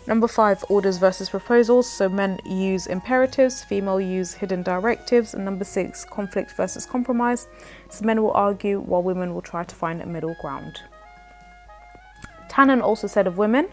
Number 0.07 0.29
five, 0.29 0.65
orders 0.69 0.99
versus 0.99 1.31
proposals. 1.31 1.91
So 1.91 2.09
men 2.09 2.39
use 2.47 2.87
imperatives, 2.87 3.65
female 3.65 4.01
use 4.01 4.35
hidden 4.35 4.63
directives. 4.63 5.35
And 5.35 5.45
number 5.45 5.65
six, 5.65 6.05
conflict 6.05 6.53
versus 6.57 6.87
compromise. 6.87 7.49
So 7.91 8.05
men 8.05 8.23
will 8.23 8.33
argue 8.33 8.81
while 8.81 9.03
women 9.03 9.35
will 9.35 9.43
try 9.43 9.65
to 9.65 9.75
find 9.75 10.03
a 10.03 10.07
middle 10.07 10.37
ground. 10.41 10.81
Tannen 12.49 12.83
also 12.83 13.07
said 13.07 13.27
of 13.27 13.39
women 13.39 13.69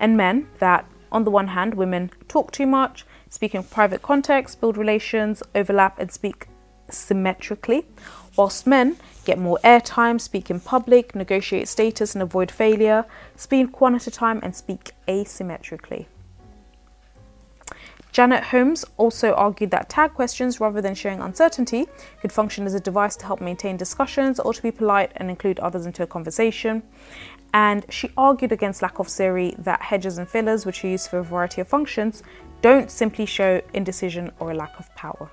and 0.00 0.16
men 0.16 0.48
that, 0.58 0.84
on 1.10 1.24
the 1.24 1.30
one 1.30 1.48
hand, 1.48 1.74
women 1.74 2.10
talk 2.28 2.52
too 2.52 2.66
much, 2.66 3.06
speak 3.30 3.54
in 3.54 3.62
private 3.62 4.02
context, 4.02 4.60
build 4.60 4.76
relations, 4.76 5.42
overlap, 5.54 5.98
and 5.98 6.12
speak 6.12 6.48
symmetrically, 6.90 7.86
whilst 8.38 8.66
men 8.66 8.96
get 9.24 9.38
more 9.38 9.58
airtime, 9.64 10.18
speak 10.18 10.48
in 10.48 10.60
public, 10.60 11.14
negotiate 11.14 11.68
status 11.68 12.14
and 12.14 12.22
avoid 12.22 12.50
failure, 12.50 13.04
speak 13.36 13.80
one 13.80 13.94
at 13.94 14.06
a 14.06 14.10
time, 14.10 14.40
and 14.42 14.56
speak 14.56 14.92
asymmetrically. 15.06 16.06
Janet 18.12 18.44
Holmes 18.44 18.84
also 18.96 19.34
argued 19.34 19.70
that 19.72 19.90
tag 19.90 20.14
questions, 20.14 20.60
rather 20.60 20.80
than 20.80 20.94
showing 20.94 21.20
uncertainty, 21.20 21.86
could 22.22 22.32
function 22.32 22.64
as 22.64 22.74
a 22.74 22.80
device 22.80 23.16
to 23.16 23.26
help 23.26 23.40
maintain 23.40 23.76
discussions 23.76 24.40
or 24.40 24.54
to 24.54 24.62
be 24.62 24.70
polite 24.70 25.12
and 25.16 25.28
include 25.28 25.58
others 25.60 25.84
into 25.84 26.02
a 26.02 26.06
conversation. 26.06 26.82
And 27.52 27.84
she 27.90 28.10
argued 28.16 28.52
against 28.52 28.80
Lakoff 28.80 29.14
theory 29.14 29.54
that 29.58 29.82
hedges 29.82 30.16
and 30.16 30.28
fillers, 30.28 30.64
which 30.64 30.84
are 30.84 30.88
used 30.88 31.10
for 31.10 31.18
a 31.18 31.24
variety 31.24 31.60
of 31.60 31.68
functions, 31.68 32.22
don't 32.62 32.90
simply 32.90 33.26
show 33.26 33.60
indecision 33.74 34.32
or 34.38 34.52
a 34.52 34.54
lack 34.54 34.78
of 34.78 34.92
power. 34.94 35.30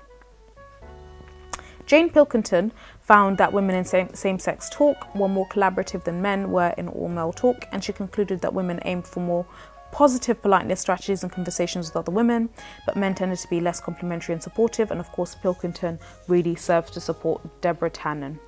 Jane 1.86 2.10
Pilkington 2.10 2.72
found 3.00 3.38
that 3.38 3.52
women 3.52 3.76
in 3.76 4.14
same 4.14 4.38
sex 4.38 4.68
talk 4.70 5.14
were 5.14 5.28
more 5.28 5.48
collaborative 5.48 6.04
than 6.04 6.20
men 6.20 6.50
were 6.50 6.74
in 6.76 6.88
all 6.88 7.08
male 7.08 7.32
talk, 7.32 7.66
and 7.70 7.82
she 7.82 7.92
concluded 7.92 8.40
that 8.40 8.52
women 8.52 8.80
aimed 8.84 9.06
for 9.06 9.20
more 9.20 9.46
positive 9.92 10.42
politeness 10.42 10.80
strategies 10.80 11.22
and 11.22 11.32
conversations 11.32 11.88
with 11.88 11.96
other 11.96 12.12
women, 12.12 12.48
but 12.84 12.96
men 12.96 13.14
tended 13.14 13.38
to 13.38 13.48
be 13.48 13.60
less 13.60 13.80
complimentary 13.80 14.32
and 14.32 14.42
supportive. 14.42 14.90
And 14.90 15.00
of 15.00 15.10
course, 15.12 15.34
Pilkington 15.36 15.98
really 16.28 16.56
serves 16.56 16.90
to 16.90 17.00
support 17.00 17.40
Deborah 17.60 17.90
Tannen. 17.90 18.38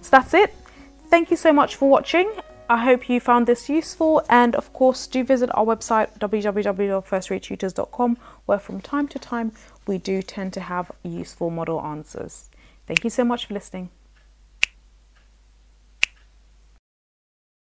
So 0.00 0.10
that's 0.10 0.32
it. 0.32 0.54
Thank 1.08 1.30
you 1.30 1.36
so 1.36 1.52
much 1.52 1.74
for 1.74 1.88
watching. 1.88 2.32
I 2.68 2.78
hope 2.78 3.08
you 3.08 3.20
found 3.20 3.46
this 3.46 3.68
useful, 3.68 4.24
and 4.28 4.56
of 4.56 4.72
course, 4.72 5.06
do 5.06 5.22
visit 5.22 5.50
our 5.54 5.64
website 5.64 6.18
www.firstratetutors.com, 6.18 8.18
where 8.46 8.58
from 8.58 8.80
time 8.80 9.08
to 9.08 9.18
time 9.18 9.52
we 9.86 9.98
do 9.98 10.22
tend 10.22 10.52
to 10.54 10.60
have 10.60 10.90
useful 11.02 11.50
model 11.50 11.80
answers. 11.80 12.48
Thank 12.86 13.04
you 13.04 13.10
so 13.10 13.24
much 13.24 13.46
for 13.46 13.54
listening. 13.54 13.90